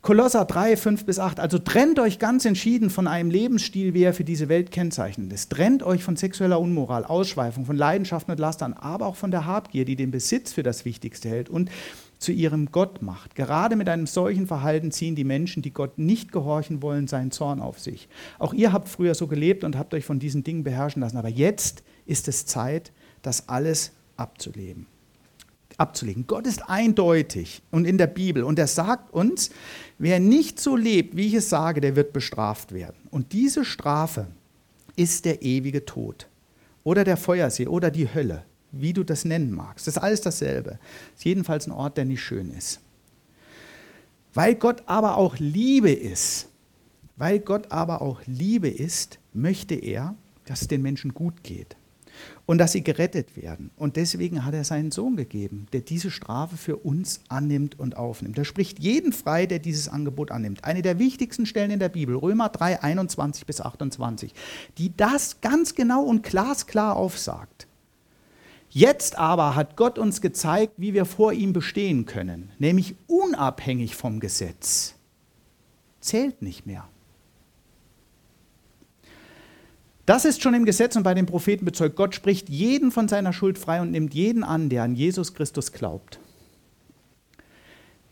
Kolosser 0.00 0.44
3, 0.44 0.76
5 0.76 1.04
bis 1.04 1.18
8. 1.18 1.40
Also 1.40 1.58
trennt 1.58 1.98
euch 1.98 2.20
ganz 2.20 2.44
entschieden 2.44 2.90
von 2.90 3.08
einem 3.08 3.28
Lebensstil, 3.28 3.92
wie 3.92 4.04
er 4.04 4.14
für 4.14 4.22
diese 4.22 4.48
Welt 4.48 4.70
kennzeichnend 4.70 5.32
ist. 5.32 5.50
Trennt 5.50 5.82
euch 5.82 6.04
von 6.04 6.14
sexueller 6.14 6.60
Unmoral, 6.60 7.04
Ausschweifung, 7.04 7.66
von 7.66 7.76
Leidenschaften 7.76 8.30
und 8.30 8.38
Lastern, 8.38 8.72
aber 8.72 9.06
auch 9.06 9.16
von 9.16 9.32
der 9.32 9.46
Habgier, 9.46 9.84
die 9.84 9.96
den 9.96 10.12
Besitz 10.12 10.52
für 10.52 10.62
das 10.62 10.84
Wichtigste 10.84 11.28
hält 11.28 11.50
und 11.50 11.70
zu 12.18 12.32
ihrem 12.32 12.72
Gott 12.72 13.02
macht. 13.02 13.34
Gerade 13.34 13.76
mit 13.76 13.88
einem 13.88 14.06
solchen 14.06 14.46
Verhalten 14.46 14.90
ziehen 14.90 15.16
die 15.16 15.24
Menschen, 15.24 15.62
die 15.62 15.72
Gott 15.72 15.98
nicht 15.98 16.32
gehorchen 16.32 16.82
wollen, 16.82 17.08
seinen 17.08 17.30
Zorn 17.30 17.60
auf 17.60 17.78
sich. 17.78 18.08
Auch 18.38 18.54
ihr 18.54 18.72
habt 18.72 18.88
früher 18.88 19.14
so 19.14 19.26
gelebt 19.26 19.64
und 19.64 19.76
habt 19.76 19.92
euch 19.94 20.04
von 20.04 20.18
diesen 20.18 20.42
Dingen 20.42 20.64
beherrschen 20.64 21.02
lassen. 21.02 21.18
Aber 21.18 21.28
jetzt 21.28 21.82
ist 22.06 22.28
es 22.28 22.46
Zeit, 22.46 22.92
das 23.22 23.48
alles 23.48 23.92
abzuleben. 24.16 24.86
Abzulegen. 25.76 26.26
Gott 26.26 26.46
ist 26.46 26.70
eindeutig 26.70 27.62
und 27.70 27.84
in 27.84 27.98
der 27.98 28.06
Bibel 28.06 28.44
und 28.44 28.58
er 28.58 28.66
sagt 28.66 29.12
uns, 29.12 29.50
wer 29.98 30.20
nicht 30.20 30.58
so 30.58 30.74
lebt, 30.74 31.16
wie 31.18 31.26
ich 31.26 31.34
es 31.34 31.50
sage, 31.50 31.82
der 31.82 31.96
wird 31.96 32.14
bestraft 32.14 32.72
werden. 32.72 32.96
Und 33.10 33.34
diese 33.34 33.62
Strafe 33.62 34.28
ist 34.96 35.26
der 35.26 35.42
ewige 35.42 35.84
Tod 35.84 36.28
oder 36.82 37.04
der 37.04 37.18
Feuersee 37.18 37.66
oder 37.66 37.90
die 37.90 38.12
Hölle 38.14 38.44
wie 38.80 38.92
du 38.92 39.04
das 39.04 39.24
nennen 39.24 39.52
magst. 39.52 39.86
Das 39.86 39.96
ist 39.96 40.02
alles 40.02 40.20
dasselbe. 40.20 40.78
Das 41.12 41.18
ist 41.18 41.24
jedenfalls 41.24 41.66
ein 41.66 41.72
Ort, 41.72 41.96
der 41.96 42.04
nicht 42.04 42.22
schön 42.22 42.50
ist. 42.50 42.80
Weil 44.34 44.54
Gott 44.54 44.82
aber 44.86 45.16
auch 45.16 45.38
Liebe 45.38 45.90
ist, 45.90 46.48
weil 47.16 47.38
Gott 47.38 47.72
aber 47.72 48.02
auch 48.02 48.20
Liebe 48.26 48.68
ist, 48.68 49.18
möchte 49.32 49.74
er, 49.74 50.14
dass 50.44 50.62
es 50.62 50.68
den 50.68 50.82
Menschen 50.82 51.14
gut 51.14 51.42
geht 51.42 51.76
und 52.46 52.58
dass 52.58 52.72
sie 52.72 52.82
gerettet 52.82 53.36
werden. 53.36 53.70
Und 53.76 53.96
deswegen 53.96 54.44
hat 54.44 54.54
er 54.54 54.64
seinen 54.64 54.90
Sohn 54.90 55.16
gegeben, 55.16 55.66
der 55.72 55.80
diese 55.80 56.10
Strafe 56.10 56.56
für 56.56 56.76
uns 56.76 57.20
annimmt 57.28 57.78
und 57.78 57.96
aufnimmt. 57.96 58.38
Er 58.38 58.44
spricht 58.44 58.78
jeden 58.78 59.12
frei, 59.12 59.46
der 59.46 59.58
dieses 59.58 59.88
Angebot 59.88 60.30
annimmt. 60.30 60.64
Eine 60.64 60.82
der 60.82 60.98
wichtigsten 60.98 61.46
Stellen 61.46 61.70
in 61.70 61.80
der 61.80 61.88
Bibel, 61.88 62.16
Römer 62.16 62.48
3, 62.48 62.82
21 62.82 63.46
bis 63.46 63.60
28, 63.60 64.32
die 64.78 64.96
das 64.96 65.40
ganz 65.40 65.74
genau 65.74 66.02
und 66.04 66.22
glasklar 66.22 66.96
aufsagt. 66.96 67.65
Jetzt 68.76 69.16
aber 69.16 69.54
hat 69.54 69.74
Gott 69.76 69.98
uns 69.98 70.20
gezeigt, 70.20 70.74
wie 70.76 70.92
wir 70.92 71.06
vor 71.06 71.32
ihm 71.32 71.54
bestehen 71.54 72.04
können, 72.04 72.50
nämlich 72.58 72.94
unabhängig 73.06 73.96
vom 73.96 74.20
Gesetz. 74.20 74.96
Zählt 76.00 76.42
nicht 76.42 76.66
mehr. 76.66 76.86
Das 80.04 80.26
ist 80.26 80.42
schon 80.42 80.52
im 80.52 80.66
Gesetz 80.66 80.94
und 80.94 81.04
bei 81.04 81.14
den 81.14 81.24
Propheten 81.24 81.64
bezeugt. 81.64 81.96
Gott 81.96 82.14
spricht 82.14 82.50
jeden 82.50 82.90
von 82.90 83.08
seiner 83.08 83.32
Schuld 83.32 83.58
frei 83.58 83.80
und 83.80 83.92
nimmt 83.92 84.12
jeden 84.12 84.44
an, 84.44 84.68
der 84.68 84.82
an 84.82 84.94
Jesus 84.94 85.32
Christus 85.32 85.72
glaubt. 85.72 86.20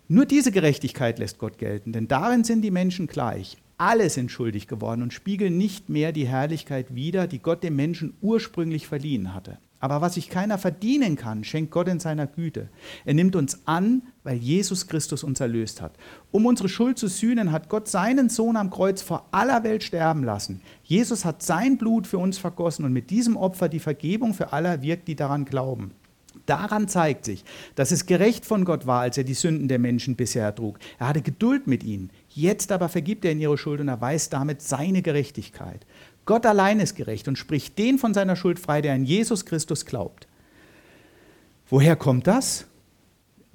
Nur 0.09 0.25
diese 0.25 0.51
Gerechtigkeit 0.51 1.19
lässt 1.19 1.37
Gott 1.37 1.59
gelten, 1.59 1.93
denn 1.93 2.09
darin 2.09 2.43
sind 2.43 2.63
die 2.63 2.71
Menschen 2.71 3.07
gleich. 3.07 3.59
Alle 3.77 4.09
sind 4.09 4.31
schuldig 4.31 4.67
geworden 4.67 5.03
und 5.03 5.13
spiegeln 5.13 5.59
nicht 5.59 5.91
mehr 5.91 6.13
die 6.13 6.27
Herrlichkeit 6.27 6.95
wider, 6.95 7.27
die 7.27 7.41
Gott 7.41 7.63
dem 7.63 7.77
Menschen 7.77 8.15
ursprünglich 8.23 8.87
verliehen 8.87 9.35
hatte. 9.35 9.59
Aber 9.85 10.01
was 10.01 10.15
sich 10.15 10.31
keiner 10.31 10.57
verdienen 10.57 11.15
kann, 11.15 11.45
schenkt 11.45 11.71
Gott 11.71 11.89
in 11.89 12.01
seiner 12.01 12.27
Güte. 12.27 12.71
Er 13.05 13.13
nimmt 13.13 13.37
uns 13.37 13.59
an, 13.67 14.01
weil 14.23 14.39
Jesus 14.39 14.87
Christus 14.87 15.23
uns 15.23 15.41
erlöst 15.41 15.83
hat. 15.83 15.93
Um 16.31 16.47
unsere 16.47 16.71
Schuld 16.71 16.97
zu 16.97 17.07
sühnen, 17.07 17.53
hat 17.53 17.69
Gott 17.69 17.87
seinen 17.87 18.31
Sohn 18.31 18.57
am 18.57 18.71
Kreuz 18.71 19.03
vor 19.03 19.29
aller 19.31 19.63
Welt 19.63 19.83
sterben 19.83 20.25
lassen. 20.25 20.63
Jesus 20.85 21.27
hat 21.27 21.43
sein 21.43 21.77
Blut 21.77 22.07
für 22.07 22.17
uns 22.17 22.39
vergossen 22.39 22.87
und 22.87 22.95
mit 22.95 23.11
diesem 23.11 23.37
Opfer 23.37 23.69
die 23.69 23.79
Vergebung 23.79 24.33
für 24.33 24.55
alle 24.55 24.81
wirkt, 24.81 25.07
die 25.07 25.17
daran 25.17 25.45
glauben. 25.45 25.91
Daran 26.47 26.89
zeigt 26.89 27.27
sich, 27.27 27.45
dass 27.75 27.91
es 27.91 28.07
gerecht 28.07 28.47
von 28.47 28.65
Gott 28.65 28.87
war, 28.87 29.03
als 29.03 29.19
er 29.19 29.25
die 29.25 29.35
Sünden 29.35 29.69
der 29.69 29.79
Menschen 29.79 30.17
bisher 30.17 30.45
ertrug. 30.45 30.79
Er 30.99 31.09
hatte 31.09 31.21
Geduld 31.21 31.67
mit 31.67 31.85
ihnen. 31.85 32.11
Jetzt 32.31 32.73
aber 32.73 32.89
vergibt 32.89 33.27
er 33.27 33.33
ihnen 33.33 33.43
ihre 33.43 33.59
Schuld 33.59 33.81
und 33.81 33.89
erweist 33.89 34.33
damit 34.33 34.63
seine 34.63 35.03
Gerechtigkeit. 35.03 35.85
Gott 36.27 36.47
allein 36.47 36.81
ist 36.81 36.97
gerecht 36.97 37.29
und 37.29 37.37
spricht 37.37 37.79
den 37.79 37.99
von 37.99 38.15
seiner 38.15 38.37
Schuld 38.37 38.59
frei, 38.59 38.81
der 38.81 38.95
an 38.95 39.05
Jesus 39.05 39.45
Christus 39.45 39.85
glaubt. 39.85 40.27
Woher 41.69 41.97
kommt 41.97 42.27
das? 42.27 42.67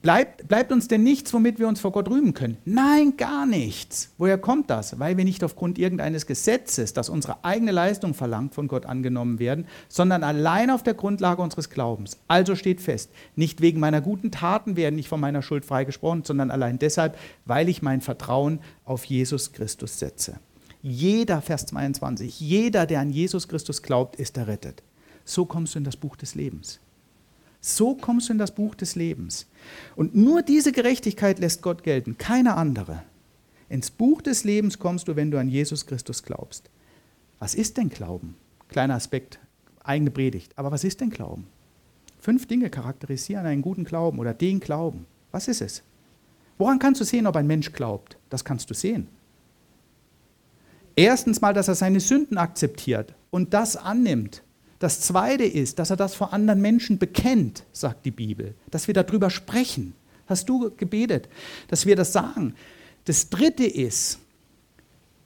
Bleibt, 0.02 0.48
bleibt 0.48 0.72
uns 0.72 0.88
denn 0.88 1.04
nichts, 1.04 1.34
womit 1.34 1.60
wir 1.60 1.68
uns 1.68 1.82
vor 1.82 1.92
Gott 1.92 2.10
rühmen 2.10 2.34
können? 2.34 2.58
Nein, 2.64 3.18
gar 3.18 3.46
nichts. 3.46 4.14
Woher 4.18 4.38
kommt 4.38 4.70
das? 4.70 4.98
Weil 4.98 5.18
wir 5.18 5.26
nicht 5.26 5.44
aufgrund 5.44 5.78
irgendeines 5.78 6.26
Gesetzes, 6.26 6.94
das 6.94 7.10
unsere 7.10 7.44
eigene 7.44 7.72
Leistung 7.72 8.14
verlangt, 8.14 8.56
von 8.56 8.70
Gott 8.70 8.86
angenommen 8.86 9.40
werden, 9.40 9.66
sondern 9.90 10.24
allein 10.24 10.70
auf 10.70 10.84
der 10.84 10.94
Grundlage 10.94 11.42
unseres 11.42 11.70
Glaubens. 11.70 12.18
Also 12.30 12.56
steht 12.56 12.80
fest, 12.80 13.12
nicht 13.36 13.60
wegen 13.60 13.82
meiner 13.82 14.00
guten 14.00 14.32
Taten 14.32 14.78
werden 14.78 14.98
ich 14.98 15.10
von 15.10 15.20
meiner 15.20 15.42
Schuld 15.42 15.66
freigesprochen, 15.66 16.24
sondern 16.24 16.50
allein 16.50 16.80
deshalb, 16.80 17.18
weil 17.46 17.68
ich 17.68 17.82
mein 17.82 18.00
Vertrauen 18.00 18.60
auf 18.86 19.04
Jesus 19.04 19.52
Christus 19.52 20.00
setze. 20.00 20.40
Jeder, 20.82 21.42
Vers 21.42 21.66
22, 21.68 22.40
jeder, 22.40 22.86
der 22.86 23.02
an 23.02 23.10
Jesus 23.10 23.48
Christus 23.48 23.82
glaubt, 23.82 24.16
ist 24.16 24.38
errettet. 24.38 24.82
So 25.26 25.46
kommst 25.46 25.76
du 25.76 25.80
in 25.80 25.84
das 25.84 25.98
Buch 25.98 26.16
des 26.16 26.36
Lebens. 26.36 26.80
So 27.62 27.96
kommst 27.96 28.30
du 28.30 28.34
in 28.34 28.40
das 28.40 28.56
Buch 28.56 28.76
des 28.76 28.96
Lebens. 28.96 29.46
Und 29.96 30.16
nur 30.16 30.42
diese 30.42 30.72
Gerechtigkeit 30.72 31.40
lässt 31.40 31.62
Gott 31.62 31.84
gelten, 31.84 32.18
keine 32.18 32.56
andere. 32.56 33.04
Ins 33.68 33.92
Buch 33.92 34.22
des 34.22 34.46
Lebens 34.46 34.80
kommst 34.80 35.08
du, 35.08 35.16
wenn 35.16 35.32
du 35.32 35.38
an 35.38 35.50
Jesus 35.50 35.86
Christus 35.86 36.24
glaubst. 36.24 36.70
Was 37.40 37.56
ist 37.56 37.78
denn 37.78 37.90
Glauben? 37.90 38.36
Kleiner 38.70 38.96
Aspekt, 38.96 39.40
eigene 39.84 40.12
Predigt. 40.12 40.58
Aber 40.58 40.72
was 40.72 40.84
ist 40.84 41.02
denn 41.02 41.10
Glauben? 41.10 41.48
Fünf 42.22 42.48
Dinge 42.48 42.70
charakterisieren 42.70 43.46
einen 43.46 43.62
guten 43.62 43.84
Glauben 43.84 44.20
oder 44.20 44.34
den 44.34 44.60
Glauben. 44.60 45.06
Was 45.32 45.48
ist 45.48 45.62
es? 45.62 45.84
Woran 46.58 46.80
kannst 46.80 47.02
du 47.02 47.06
sehen, 47.06 47.28
ob 47.28 47.36
ein 47.36 47.48
Mensch 47.48 47.72
glaubt? 47.74 48.18
Das 48.30 48.44
kannst 48.44 48.70
du 48.70 48.74
sehen. 48.74 49.08
Erstens 51.00 51.40
mal, 51.40 51.54
dass 51.54 51.70
er 51.70 51.76
seine 51.76 52.02
Sünden 52.02 52.38
akzeptiert 52.38 53.14
und 53.30 53.54
das 53.54 53.78
annimmt. 53.78 54.44
Das 54.80 55.00
Zweite 55.00 55.46
ist, 55.46 55.80
dass 55.80 55.92
er 55.92 55.96
das 55.96 56.14
vor 56.14 56.34
anderen 56.34 56.60
Menschen 56.60 56.98
bekennt, 56.98 57.64
sagt 57.72 58.06
die 58.06 58.12
Bibel, 58.12 58.54
dass 58.70 58.88
wir 58.88 58.94
darüber 58.94 59.30
sprechen. 59.30 59.94
Hast 60.28 60.50
du 60.50 60.72
gebetet, 60.76 61.30
dass 61.70 61.86
wir 61.86 61.96
das 61.96 62.12
sagen. 62.12 62.54
Das 63.06 63.30
Dritte 63.30 63.64
ist, 63.64 64.20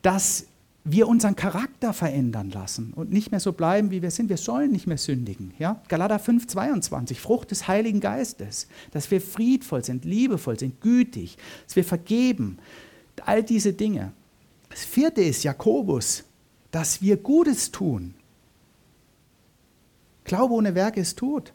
dass 0.04 0.46
wir 0.84 1.08
unseren 1.08 1.36
Charakter 1.36 1.92
verändern 1.92 2.52
lassen 2.52 2.94
und 2.94 3.12
nicht 3.12 3.32
mehr 3.32 3.40
so 3.40 3.52
bleiben, 3.52 3.90
wie 3.90 4.04
wir 4.04 4.12
sind. 4.12 4.30
Wir 4.30 4.38
sollen 4.38 4.72
nicht 4.72 4.86
mehr 4.86 5.00
sündigen. 5.00 5.56
Ja? 5.58 5.82
Galater 5.88 6.20
5, 6.20 6.46
22, 6.46 7.20
Frucht 7.20 7.50
des 7.50 7.68
Heiligen 7.68 8.00
Geistes, 8.00 8.68
dass 8.92 9.10
wir 9.10 9.22
friedvoll 9.22 9.84
sind, 9.84 10.06
liebevoll 10.06 10.60
sind, 10.60 10.82
gütig, 10.82 11.36
dass 11.66 11.76
wir 11.76 11.84
vergeben. 11.84 12.60
All 13.26 13.42
diese 13.42 13.74
Dinge. 13.74 14.12
Das 14.74 14.86
vierte 14.86 15.22
ist 15.22 15.44
Jakobus, 15.44 16.24
dass 16.72 17.00
wir 17.00 17.18
Gutes 17.18 17.70
tun. 17.70 18.16
Glaube 20.24 20.56
ohne 20.56 20.74
Werke 20.74 21.00
ist 21.00 21.20
tot. 21.20 21.54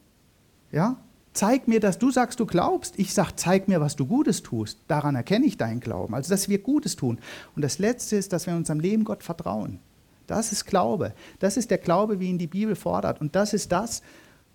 Ja? 0.71 0.99
Zeig 1.33 1.67
mir, 1.67 1.81
dass 1.81 1.99
du 1.99 2.13
sagst, 2.13 2.39
du 2.39 2.47
glaubst. 2.47 2.97
Ich 2.97 3.13
sage, 3.13 3.33
zeig 3.35 3.67
mir, 3.67 3.81
was 3.81 3.97
du 3.97 4.07
Gutes 4.07 4.45
tust. 4.45 4.79
Daran 4.87 5.17
erkenne 5.17 5.47
ich 5.47 5.57
deinen 5.57 5.81
Glauben. 5.81 6.15
Also, 6.15 6.31
dass 6.31 6.49
wir 6.49 6.59
Gutes 6.59 6.95
tun. 6.95 7.19
Und 7.57 7.63
das 7.63 7.81
Letzte 7.81 8.15
ist, 8.15 8.33
dass 8.33 8.47
wir 8.47 8.53
in 8.53 8.61
unserem 8.61 8.79
Leben 8.79 9.03
Gott 9.03 9.25
vertrauen. 9.25 9.81
Das 10.29 10.53
ist 10.53 10.65
Glaube. 10.65 11.13
Das 11.41 11.57
ist 11.57 11.73
der 11.73 11.79
Glaube, 11.79 12.21
wie 12.21 12.29
ihn 12.29 12.39
die 12.39 12.47
Bibel 12.47 12.77
fordert. 12.77 13.21
Und 13.21 13.35
das 13.35 13.53
ist 13.53 13.73
das, 13.73 14.01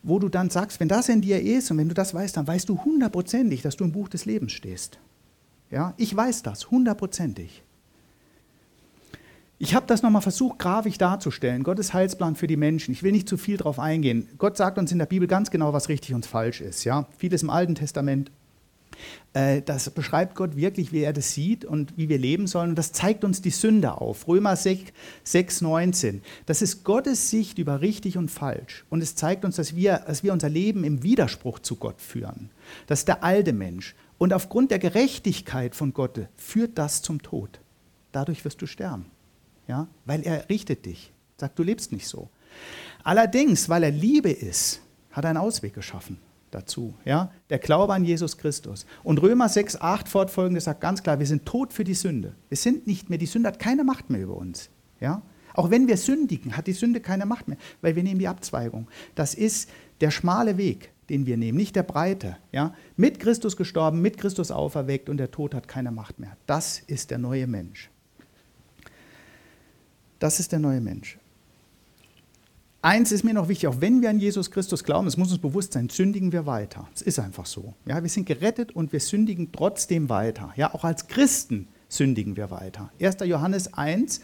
wo 0.03 0.19
du 0.19 0.29
dann 0.29 0.49
sagst, 0.49 0.79
wenn 0.79 0.87
das 0.87 1.09
in 1.09 1.19
dir 1.19 1.41
ist 1.41 1.69
und 1.69 1.79
wenn 1.79 1.89
du 1.89 1.95
das 1.95 2.13
weißt, 2.13 2.37
dann 2.37 2.47
weißt 2.47 2.69
du 2.69 2.81
hundertprozentig, 2.85 3.61
dass 3.61 3.75
du 3.75 3.83
im 3.83 3.91
Buch 3.91 4.07
des 4.07 4.23
Lebens 4.23 4.53
stehst. 4.53 4.99
Ja, 5.69 5.93
ich 5.97 6.15
weiß 6.15 6.43
das 6.43 6.71
hundertprozentig. 6.71 7.61
Ich 9.63 9.75
habe 9.75 9.85
das 9.87 10.01
nochmal 10.01 10.21
versucht, 10.21 10.59
grafisch 10.59 10.97
darzustellen. 10.97 11.63
Gottes 11.63 11.93
Heilsplan 11.93 12.35
für 12.35 12.47
die 12.47 12.57
Menschen. 12.57 12.91
Ich 12.91 13.01
will 13.01 13.13
nicht 13.13 13.29
zu 13.29 13.37
viel 13.37 13.55
darauf 13.55 13.79
eingehen. 13.79 14.27
Gott 14.37 14.57
sagt 14.57 14.77
uns 14.77 14.91
in 14.91 14.99
der 14.99 15.05
Bibel 15.05 15.25
ganz 15.25 15.51
genau, 15.51 15.71
was 15.71 15.87
richtig 15.87 16.13
und 16.13 16.25
falsch 16.25 16.59
ist. 16.59 16.83
Ja? 16.83 17.07
Vieles 17.17 17.43
im 17.43 17.49
Alten 17.49 17.73
Testament. 17.73 18.29
Äh, 19.31 19.61
das 19.61 19.89
beschreibt 19.91 20.35
Gott 20.35 20.57
wirklich, 20.57 20.91
wie 20.91 21.03
er 21.03 21.13
das 21.13 21.33
sieht 21.33 21.63
und 21.63 21.97
wie 21.97 22.09
wir 22.09 22.17
leben 22.17 22.45
sollen. 22.45 22.71
Und 22.71 22.75
das 22.75 22.91
zeigt 22.91 23.23
uns 23.23 23.41
die 23.41 23.51
Sünde 23.51 24.01
auf. 24.01 24.27
Römer 24.27 24.57
6, 24.57 24.91
6 25.23 25.61
19. 25.61 26.21
Das 26.45 26.61
ist 26.61 26.83
Gottes 26.83 27.29
Sicht 27.29 27.57
über 27.57 27.79
richtig 27.79 28.17
und 28.17 28.29
falsch. 28.29 28.83
Und 28.89 29.01
es 29.01 29.15
zeigt 29.15 29.45
uns, 29.45 29.55
dass 29.55 29.77
wir, 29.77 29.99
dass 30.05 30.23
wir 30.23 30.33
unser 30.33 30.49
Leben 30.49 30.83
im 30.83 31.03
Widerspruch 31.03 31.59
zu 31.59 31.77
Gott 31.77 32.01
führen. 32.01 32.49
Das 32.87 32.99
ist 32.99 33.07
der 33.07 33.23
alte 33.23 33.53
Mensch. 33.53 33.95
Und 34.17 34.33
aufgrund 34.33 34.71
der 34.71 34.79
Gerechtigkeit 34.79 35.73
von 35.73 35.93
Gott 35.93 36.19
führt 36.35 36.77
das 36.77 37.01
zum 37.01 37.21
Tod. 37.21 37.61
Dadurch 38.11 38.43
wirst 38.43 38.61
du 38.61 38.65
sterben 38.65 39.05
ja, 39.67 39.87
weil 40.05 40.21
er 40.23 40.49
richtet 40.49 40.85
dich. 40.85 41.11
Sagt, 41.37 41.57
du 41.57 41.63
lebst 41.63 41.91
nicht 41.91 42.07
so. 42.07 42.29
Allerdings, 43.03 43.69
weil 43.69 43.83
er 43.83 43.91
Liebe 43.91 44.29
ist, 44.29 44.81
hat 45.11 45.25
er 45.25 45.31
einen 45.31 45.39
Ausweg 45.39 45.73
geschaffen 45.73 46.17
dazu. 46.53 46.93
Ja? 47.05 47.31
Der 47.49 47.59
Glaube 47.59 47.93
an 47.93 48.05
Jesus 48.05 48.37
Christus. 48.37 48.85
Und 49.03 49.21
Römer 49.21 49.49
6, 49.49 49.81
8 49.81 50.07
fortfolgende 50.07 50.61
sagt 50.61 50.81
ganz 50.81 51.03
klar, 51.03 51.19
wir 51.19 51.25
sind 51.25 51.45
tot 51.45 51.73
für 51.73 51.83
die 51.83 51.93
Sünde. 51.93 52.33
Wir 52.49 52.57
sind 52.57 52.87
nicht 52.87 53.09
mehr, 53.09 53.17
die 53.17 53.25
Sünde 53.25 53.47
hat 53.47 53.59
keine 53.59 53.83
Macht 53.83 54.09
mehr 54.09 54.21
über 54.21 54.35
uns. 54.35 54.69
Ja? 54.99 55.21
Auch 55.53 55.69
wenn 55.69 55.87
wir 55.87 55.97
sündigen, 55.97 56.57
hat 56.57 56.67
die 56.67 56.73
Sünde 56.73 56.99
keine 56.99 57.25
Macht 57.25 57.47
mehr, 57.47 57.57
weil 57.81 57.95
wir 57.95 58.03
nehmen 58.03 58.19
die 58.19 58.27
Abzweigung. 58.27 58.87
Das 59.15 59.33
ist 59.33 59.69
der 60.01 60.11
schmale 60.11 60.57
Weg, 60.57 60.91
den 61.09 61.25
wir 61.25 61.37
nehmen, 61.37 61.57
nicht 61.57 61.75
der 61.75 61.83
breite. 61.83 62.37
Ja? 62.51 62.73
Mit 62.95 63.19
Christus 63.19 63.57
gestorben, 63.57 64.01
mit 64.01 64.17
Christus 64.17 64.51
auferweckt 64.51 65.09
und 65.09 65.17
der 65.17 65.31
Tod 65.31 65.53
hat 65.53 65.67
keine 65.67 65.91
Macht 65.91 66.19
mehr. 66.19 66.37
Das 66.45 66.79
ist 66.79 67.11
der 67.11 67.17
neue 67.17 67.47
Mensch. 67.47 67.89
Das 70.23 70.39
ist 70.39 70.53
der 70.53 70.59
neue 70.59 70.79
Mensch. 70.79 71.17
Eins 72.81 73.11
ist 73.11 73.25
mir 73.25 73.33
noch 73.33 73.49
wichtig, 73.49 73.67
auch 73.67 73.81
wenn 73.81 74.01
wir 74.01 74.09
an 74.09 74.19
Jesus 74.19 74.51
Christus 74.51 74.85
glauben, 74.85 75.05
es 75.05 75.17
muss 75.17 75.33
uns 75.33 75.41
bewusst 75.41 75.73
sein, 75.73 75.89
sündigen 75.89 76.31
wir 76.31 76.45
weiter. 76.45 76.87
Es 76.95 77.01
ist 77.01 77.19
einfach 77.19 77.45
so. 77.45 77.73
Ja, 77.85 78.01
wir 78.01 78.09
sind 78.09 78.25
gerettet 78.25 78.71
und 78.71 78.93
wir 78.93 79.01
sündigen 79.01 79.51
trotzdem 79.51 80.07
weiter. 80.07 80.53
Ja, 80.55 80.73
auch 80.73 80.85
als 80.85 81.07
Christen 81.07 81.67
sündigen 81.89 82.37
wir 82.37 82.51
weiter. 82.51 82.89
1. 83.01 83.17
Johannes 83.25 83.73
1, 83.73 84.21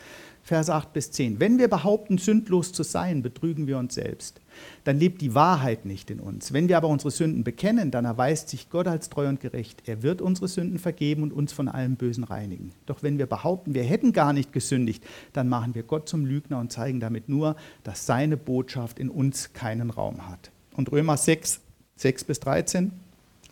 Verse 0.50 0.74
8 0.74 0.94
bis 0.94 1.12
10. 1.12 1.40
Wenn 1.40 1.60
wir 1.60 1.68
behaupten, 1.68 2.18
sündlos 2.18 2.74
zu 2.74 2.82
sein, 2.82 3.22
betrügen 3.22 3.68
wir 3.68 3.78
uns 3.78 3.94
selbst. 3.94 4.42
Dann 4.84 4.98
lebt 4.98 5.22
die 5.22 5.36
Wahrheit 5.36 5.86
nicht 5.86 6.10
in 6.10 6.20
uns. 6.20 6.54
Wenn 6.54 6.68
wir 6.68 6.78
aber 6.78 6.88
unsere 6.88 7.12
Sünden 7.12 7.44
bekennen, 7.44 7.92
dann 7.92 8.06
erweist 8.06 8.50
sich 8.50 8.72
Gott 8.72 8.88
als 8.88 9.12
treu 9.12 9.28
und 9.28 9.42
gerecht. 9.42 9.84
Er 9.86 10.02
wird 10.02 10.24
unsere 10.24 10.48
Sünden 10.48 10.80
vergeben 10.80 11.22
und 11.22 11.34
uns 11.34 11.54
von 11.54 11.68
allem 11.68 11.98
Bösen 11.98 12.24
reinigen. 12.24 12.72
Doch 12.88 13.04
wenn 13.04 13.20
wir 13.20 13.28
behaupten, 13.28 13.76
wir 13.76 13.84
hätten 13.84 14.12
gar 14.12 14.34
nicht 14.34 14.52
gesündigt, 14.52 15.04
dann 15.34 15.50
machen 15.50 15.76
wir 15.76 15.84
Gott 15.84 16.10
zum 16.10 16.26
Lügner 16.26 16.58
und 16.58 16.72
zeigen 16.72 17.00
damit 17.00 17.30
nur, 17.30 17.56
dass 17.84 18.08
seine 18.08 18.36
Botschaft 18.36 18.98
in 18.98 19.12
uns 19.12 19.54
keinen 19.54 19.92
Raum 19.92 20.28
hat. 20.28 20.50
Und 20.76 20.92
Römer 20.92 21.18
6, 21.18 21.62
6 21.98 22.24
bis 22.24 22.40
13. 22.40 22.92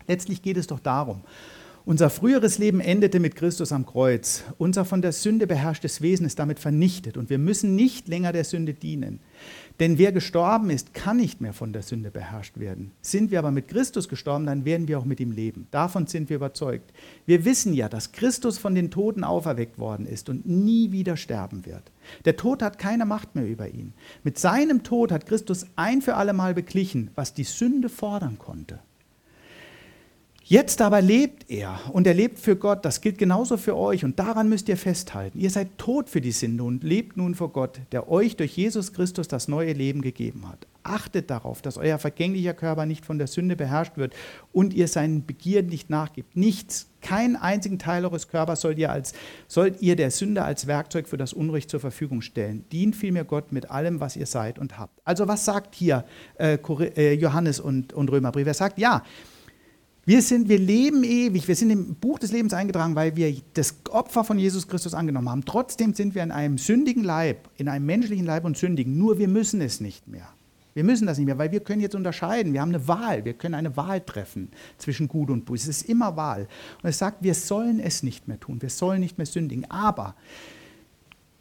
Letztlich 0.08 0.42
geht 0.42 0.56
es 0.56 0.66
doch 0.66 0.80
darum, 0.80 1.22
unser 1.88 2.10
früheres 2.10 2.58
Leben 2.58 2.80
endete 2.80 3.18
mit 3.18 3.34
Christus 3.34 3.72
am 3.72 3.86
Kreuz. 3.86 4.44
Unser 4.58 4.84
von 4.84 5.00
der 5.00 5.12
Sünde 5.12 5.46
beherrschtes 5.46 6.02
Wesen 6.02 6.26
ist 6.26 6.38
damit 6.38 6.58
vernichtet 6.58 7.16
und 7.16 7.30
wir 7.30 7.38
müssen 7.38 7.76
nicht 7.76 8.08
länger 8.08 8.30
der 8.30 8.44
Sünde 8.44 8.74
dienen. 8.74 9.20
Denn 9.80 9.96
wer 9.96 10.12
gestorben 10.12 10.68
ist, 10.68 10.92
kann 10.92 11.16
nicht 11.16 11.40
mehr 11.40 11.54
von 11.54 11.72
der 11.72 11.80
Sünde 11.80 12.10
beherrscht 12.10 12.58
werden. 12.58 12.90
Sind 13.00 13.30
wir 13.30 13.38
aber 13.38 13.52
mit 13.52 13.68
Christus 13.68 14.10
gestorben, 14.10 14.44
dann 14.44 14.66
werden 14.66 14.86
wir 14.86 14.98
auch 14.98 15.06
mit 15.06 15.18
ihm 15.18 15.32
leben. 15.32 15.66
Davon 15.70 16.06
sind 16.06 16.28
wir 16.28 16.36
überzeugt. 16.36 16.92
Wir 17.24 17.46
wissen 17.46 17.72
ja, 17.72 17.88
dass 17.88 18.12
Christus 18.12 18.58
von 18.58 18.74
den 18.74 18.90
Toten 18.90 19.24
auferweckt 19.24 19.78
worden 19.78 20.04
ist 20.04 20.28
und 20.28 20.46
nie 20.46 20.92
wieder 20.92 21.16
sterben 21.16 21.64
wird. 21.64 21.90
Der 22.26 22.36
Tod 22.36 22.60
hat 22.60 22.78
keine 22.78 23.06
Macht 23.06 23.34
mehr 23.34 23.48
über 23.48 23.66
ihn. 23.66 23.94
Mit 24.24 24.38
seinem 24.38 24.82
Tod 24.82 25.10
hat 25.10 25.24
Christus 25.24 25.64
ein 25.74 26.02
für 26.02 26.16
allemal 26.16 26.52
beglichen, 26.52 27.10
was 27.14 27.32
die 27.32 27.44
Sünde 27.44 27.88
fordern 27.88 28.36
konnte. 28.36 28.78
Jetzt 30.50 30.80
aber 30.80 31.02
lebt 31.02 31.50
er 31.50 31.78
und 31.92 32.06
er 32.06 32.14
lebt 32.14 32.38
für 32.38 32.56
Gott. 32.56 32.82
Das 32.86 33.02
gilt 33.02 33.18
genauso 33.18 33.58
für 33.58 33.76
euch 33.76 34.02
und 34.02 34.18
daran 34.18 34.48
müsst 34.48 34.70
ihr 34.70 34.78
festhalten. 34.78 35.38
Ihr 35.38 35.50
seid 35.50 35.76
tot 35.76 36.08
für 36.08 36.22
die 36.22 36.32
Sünde 36.32 36.64
und 36.64 36.82
lebt 36.82 37.18
nun 37.18 37.34
vor 37.34 37.52
Gott, 37.52 37.82
der 37.92 38.10
euch 38.10 38.34
durch 38.34 38.56
Jesus 38.56 38.94
Christus 38.94 39.28
das 39.28 39.46
neue 39.46 39.74
Leben 39.74 40.00
gegeben 40.00 40.48
hat. 40.48 40.66
achtet 40.84 41.28
darauf, 41.28 41.60
dass 41.60 41.76
euer 41.76 41.98
vergänglicher 41.98 42.54
Körper 42.54 42.86
nicht 42.86 43.04
von 43.04 43.18
der 43.18 43.26
Sünde 43.26 43.56
beherrscht 43.56 43.98
wird 43.98 44.14
und 44.50 44.72
ihr 44.72 44.88
seinen 44.88 45.26
Begierden 45.26 45.68
nicht 45.68 45.90
nachgibt. 45.90 46.34
Nichts, 46.34 46.88
keinen 47.02 47.36
einzigen 47.36 47.78
Teil 47.78 48.06
eures 48.06 48.28
Körpers 48.28 48.62
sollt 48.62 48.78
ihr, 48.78 48.90
als, 48.90 49.12
sollt 49.48 49.82
ihr 49.82 49.96
der 49.96 50.10
Sünde 50.10 50.44
als 50.44 50.66
Werkzeug 50.66 51.08
für 51.08 51.18
das 51.18 51.34
Unrecht 51.34 51.68
zur 51.68 51.80
Verfügung 51.80 52.22
stellen. 52.22 52.64
Dient 52.72 52.96
vielmehr 52.96 53.24
Gott 53.24 53.52
mit 53.52 53.70
allem, 53.70 54.00
was 54.00 54.16
ihr 54.16 54.24
seid 54.24 54.58
und 54.58 54.78
habt. 54.78 54.98
Also 55.04 55.28
was 55.28 55.44
sagt 55.44 55.74
hier 55.74 56.06
äh, 56.38 56.54
äh 56.54 57.12
Johannes 57.12 57.60
und, 57.60 57.92
und 57.92 58.10
Römerbrief? 58.10 58.46
Er 58.46 58.54
sagt, 58.54 58.78
ja, 58.78 59.02
wir, 60.08 60.22
sind, 60.22 60.48
wir 60.48 60.58
leben 60.58 61.04
ewig, 61.04 61.46
wir 61.48 61.54
sind 61.54 61.68
im 61.68 61.94
Buch 61.96 62.18
des 62.18 62.32
Lebens 62.32 62.54
eingetragen, 62.54 62.94
weil 62.94 63.14
wir 63.14 63.36
das 63.52 63.74
Opfer 63.90 64.24
von 64.24 64.38
Jesus 64.38 64.66
Christus 64.66 64.94
angenommen 64.94 65.28
haben. 65.28 65.44
Trotzdem 65.44 65.92
sind 65.92 66.14
wir 66.14 66.22
in 66.22 66.30
einem 66.30 66.56
sündigen 66.56 67.04
Leib, 67.04 67.50
in 67.58 67.68
einem 67.68 67.84
menschlichen 67.84 68.24
Leib 68.24 68.46
und 68.46 68.56
sündigen. 68.56 68.96
Nur 68.96 69.18
wir 69.18 69.28
müssen 69.28 69.60
es 69.60 69.82
nicht 69.82 70.08
mehr. 70.08 70.26
Wir 70.72 70.82
müssen 70.82 71.06
das 71.06 71.18
nicht 71.18 71.26
mehr, 71.26 71.36
weil 71.36 71.52
wir 71.52 71.60
können 71.60 71.82
jetzt 71.82 71.94
unterscheiden. 71.94 72.54
Wir 72.54 72.62
haben 72.62 72.70
eine 72.74 72.88
Wahl. 72.88 73.26
Wir 73.26 73.34
können 73.34 73.54
eine 73.54 73.76
Wahl 73.76 74.00
treffen 74.00 74.48
zwischen 74.78 75.08
Gut 75.08 75.28
und 75.28 75.44
Böse. 75.44 75.68
Es 75.68 75.82
ist 75.82 75.90
immer 75.90 76.16
Wahl. 76.16 76.48
Und 76.82 76.88
es 76.88 76.96
sagt, 76.96 77.22
wir 77.22 77.34
sollen 77.34 77.78
es 77.78 78.02
nicht 78.02 78.28
mehr 78.28 78.40
tun. 78.40 78.62
Wir 78.62 78.70
sollen 78.70 79.00
nicht 79.00 79.18
mehr 79.18 79.26
sündigen. 79.26 79.70
Aber 79.70 80.14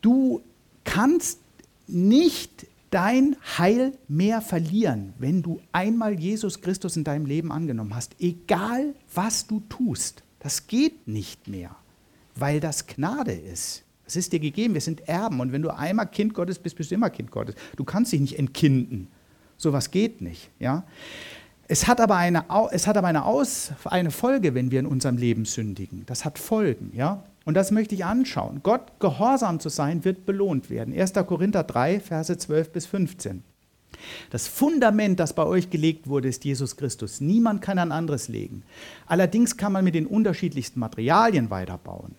du 0.02 0.42
kannst 0.84 1.40
nicht 1.88 2.68
dein 2.98 3.36
Heil 3.60 3.92
mehr 4.08 4.42
verlieren, 4.42 5.14
wenn 5.20 5.44
du 5.44 5.62
einmal 5.72 6.20
Jesus 6.20 6.62
Christus 6.62 6.98
in 6.98 7.04
deinem 7.04 7.28
Leben 7.28 7.52
angenommen 7.52 7.94
hast. 7.94 8.16
Egal, 8.20 8.96
was 9.14 9.46
du 9.46 9.60
tust, 9.70 10.24
das 10.40 10.66
geht 10.66 11.08
nicht 11.08 11.48
mehr, 11.48 11.76
weil 12.34 12.60
das 12.60 12.88
Gnade 12.88 13.34
ist. 13.34 13.84
Es 14.08 14.16
ist 14.16 14.34
dir 14.34 14.40
gegeben, 14.40 14.74
wir 14.74 14.82
sind 14.82 15.08
Erben 15.08 15.40
und 15.40 15.52
wenn 15.52 15.62
du 15.62 15.70
einmal 15.70 16.08
Kind 16.08 16.34
Gottes 16.34 16.58
bist, 16.58 16.76
bist 16.76 16.90
du 16.90 16.96
immer 16.96 17.12
Kind 17.12 17.30
Gottes. 17.30 17.54
Du 17.76 17.84
kannst 17.84 18.14
dich 18.14 18.20
nicht 18.20 18.40
entkinden. 18.40 19.10
Sowas 19.58 19.92
geht 19.92 20.22
nicht. 20.22 20.50
Ja? 20.58 20.84
Es 21.68 21.88
hat 21.88 22.02
aber, 22.02 22.16
eine, 22.16 22.46
es 22.72 22.88
hat 22.88 22.98
aber 22.98 23.10
eine, 23.10 23.26
Aus, 23.26 23.74
eine 23.86 24.10
Folge, 24.10 24.56
wenn 24.56 24.72
wir 24.72 24.80
in 24.80 24.88
unserem 24.88 25.18
Leben 25.18 25.46
sündigen. 25.46 26.02
Das 26.08 26.26
hat 26.26 26.40
Folgen. 26.40 26.92
Ja? 26.96 27.24
Und 27.48 27.54
das 27.54 27.72
möchte 27.72 27.96
ich 27.96 28.04
anschauen. 28.04 28.60
Gott 28.62 29.00
gehorsam 29.00 29.62
zu 29.62 29.70
sein, 29.70 30.04
wird 30.04 30.26
belohnt 30.26 30.70
werden. 30.70 30.94
1. 30.94 31.14
Korinther 31.14 31.64
3, 31.64 32.02
Verse 32.02 32.38
12 32.38 32.74
bis 32.74 32.86
15. 32.88 33.42
Das 34.32 34.50
Fundament, 34.50 35.18
das 35.18 35.32
bei 35.32 35.46
euch 35.46 35.70
gelegt 35.70 36.08
wurde, 36.08 36.28
ist 36.28 36.44
Jesus 36.44 36.76
Christus. 36.76 37.22
Niemand 37.22 37.62
kann 37.62 37.80
ein 37.80 37.94
anderes 37.94 38.28
legen. 38.28 38.64
Allerdings 39.06 39.56
kann 39.56 39.72
man 39.72 39.86
mit 39.86 39.96
den 39.96 40.08
unterschiedlichsten 40.08 40.82
Materialien 40.82 41.50
weiterbauen. 41.50 42.16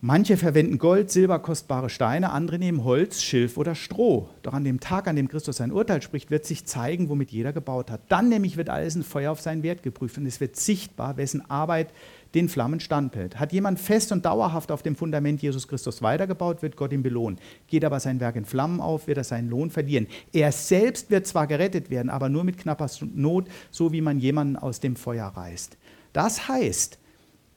Manche 0.00 0.36
verwenden 0.36 0.78
Gold, 0.78 1.10
Silber, 1.10 1.40
kostbare 1.40 1.90
Steine, 1.90 2.30
andere 2.30 2.60
nehmen 2.60 2.84
Holz, 2.84 3.20
Schilf 3.20 3.56
oder 3.56 3.74
Stroh. 3.74 4.28
Doch 4.42 4.52
an 4.52 4.62
dem 4.62 4.78
Tag, 4.78 5.08
an 5.08 5.16
dem 5.16 5.26
Christus 5.26 5.56
sein 5.56 5.72
Urteil 5.72 6.02
spricht, 6.02 6.30
wird 6.30 6.46
sich 6.46 6.66
zeigen, 6.66 7.08
womit 7.08 7.32
jeder 7.32 7.52
gebaut 7.52 7.90
hat. 7.90 8.02
Dann 8.08 8.28
nämlich 8.28 8.56
wird 8.56 8.68
alles 8.68 8.94
in 8.94 9.02
Feuer 9.02 9.32
auf 9.32 9.40
seinen 9.40 9.64
Wert 9.64 9.82
geprüft 9.82 10.16
und 10.16 10.26
es 10.26 10.40
wird 10.40 10.54
sichtbar, 10.54 11.16
wessen 11.16 11.50
Arbeit 11.50 11.88
den 12.36 12.48
Flammen 12.48 12.78
standhält. 12.78 13.40
Hat 13.40 13.52
jemand 13.52 13.80
fest 13.80 14.12
und 14.12 14.24
dauerhaft 14.24 14.70
auf 14.70 14.84
dem 14.84 14.94
Fundament 14.94 15.42
Jesus 15.42 15.66
Christus 15.66 16.00
weitergebaut, 16.00 16.62
wird 16.62 16.76
Gott 16.76 16.92
ihn 16.92 17.02
belohnen. 17.02 17.40
Geht 17.66 17.84
aber 17.84 17.98
sein 17.98 18.20
Werk 18.20 18.36
in 18.36 18.44
Flammen 18.44 18.80
auf, 18.80 19.08
wird 19.08 19.18
er 19.18 19.24
seinen 19.24 19.50
Lohn 19.50 19.68
verlieren. 19.68 20.06
Er 20.32 20.52
selbst 20.52 21.10
wird 21.10 21.26
zwar 21.26 21.48
gerettet 21.48 21.90
werden, 21.90 22.08
aber 22.08 22.28
nur 22.28 22.44
mit 22.44 22.56
knapper 22.56 22.88
Not, 23.00 23.48
so 23.72 23.90
wie 23.90 24.00
man 24.00 24.20
jemanden 24.20 24.54
aus 24.54 24.78
dem 24.78 24.94
Feuer 24.94 25.26
reißt. 25.26 25.76
Das 26.12 26.46
heißt, 26.46 27.00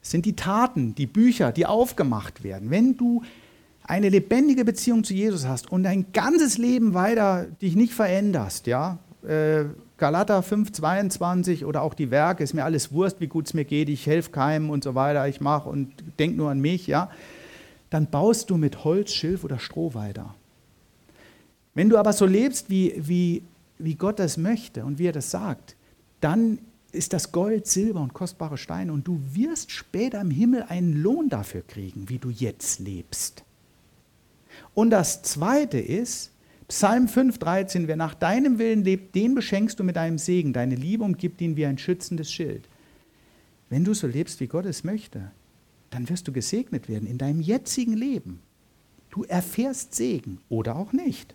sind 0.02 0.26
die 0.26 0.36
Taten, 0.36 0.94
die 0.94 1.06
Bücher, 1.06 1.52
die 1.52 1.64
aufgemacht 1.64 2.42
werden. 2.42 2.70
Wenn 2.70 2.96
du 2.96 3.22
eine 3.84 4.08
lebendige 4.08 4.64
Beziehung 4.64 5.04
zu 5.04 5.14
Jesus 5.14 5.46
hast 5.46 5.70
und 5.70 5.84
dein 5.84 6.12
ganzes 6.12 6.58
Leben 6.58 6.92
weiter 6.94 7.46
dich 7.62 7.76
nicht 7.76 7.94
veränderst, 7.94 8.66
ja, 8.66 8.98
äh, 9.26 9.64
Galater 9.96 10.42
5, 10.42 10.72
22 10.72 11.64
oder 11.64 11.82
auch 11.82 11.94
die 11.94 12.10
Werke, 12.10 12.42
ist 12.42 12.54
mir 12.54 12.64
alles 12.64 12.92
Wurst, 12.92 13.20
wie 13.20 13.28
gut 13.28 13.46
es 13.46 13.54
mir 13.54 13.64
geht, 13.64 13.88
ich 13.88 14.06
helfe 14.06 14.32
keinem 14.32 14.70
und 14.70 14.82
so 14.82 14.96
weiter, 14.96 15.28
ich 15.28 15.40
mache 15.40 15.68
und 15.68 15.92
denke 16.18 16.36
nur 16.36 16.50
an 16.50 16.60
mich, 16.60 16.88
ja, 16.88 17.08
dann 17.90 18.06
baust 18.06 18.50
du 18.50 18.56
mit 18.56 18.82
Holz, 18.82 19.12
Schilf 19.12 19.44
oder 19.44 19.60
Stroh 19.60 19.94
weiter. 19.94 20.34
Wenn 21.74 21.88
du 21.88 21.98
aber 21.98 22.12
so 22.12 22.26
lebst, 22.26 22.68
wie, 22.68 22.94
wie, 22.96 23.42
wie 23.78 23.94
Gott 23.94 24.18
das 24.18 24.36
möchte 24.36 24.84
und 24.84 24.98
wie 24.98 25.06
er 25.06 25.12
das 25.12 25.30
sagt, 25.30 25.76
dann 26.20 26.58
ist 26.92 27.12
das 27.12 27.32
Gold, 27.32 27.66
Silber 27.66 28.00
und 28.00 28.14
kostbare 28.14 28.58
Steine 28.58 28.92
und 28.92 29.08
du 29.08 29.20
wirst 29.32 29.70
später 29.70 30.20
im 30.20 30.30
Himmel 30.30 30.64
einen 30.64 31.02
Lohn 31.02 31.28
dafür 31.28 31.62
kriegen, 31.62 32.08
wie 32.08 32.18
du 32.18 32.30
jetzt 32.30 32.78
lebst. 32.80 33.44
Und 34.74 34.90
das 34.90 35.22
Zweite 35.22 35.78
ist, 35.78 36.30
Psalm 36.68 37.06
5,13, 37.06 37.86
wer 37.86 37.96
nach 37.96 38.14
deinem 38.14 38.58
Willen 38.58 38.84
lebt, 38.84 39.14
den 39.14 39.34
beschenkst 39.34 39.78
du 39.78 39.84
mit 39.84 39.96
deinem 39.96 40.18
Segen. 40.18 40.52
Deine 40.52 40.74
Liebe 40.74 41.04
umgibt 41.04 41.40
ihn 41.40 41.56
wie 41.56 41.66
ein 41.66 41.78
schützendes 41.78 42.32
Schild. 42.32 42.68
Wenn 43.68 43.84
du 43.84 43.94
so 43.94 44.06
lebst, 44.06 44.40
wie 44.40 44.46
Gott 44.46 44.66
es 44.66 44.84
möchte, 44.84 45.30
dann 45.90 46.08
wirst 46.08 46.28
du 46.28 46.32
gesegnet 46.32 46.88
werden 46.88 47.06
in 47.08 47.18
deinem 47.18 47.40
jetzigen 47.40 47.94
Leben. 47.94 48.40
Du 49.10 49.24
erfährst 49.24 49.94
Segen 49.94 50.38
oder 50.48 50.76
auch 50.76 50.92
nicht. 50.92 51.34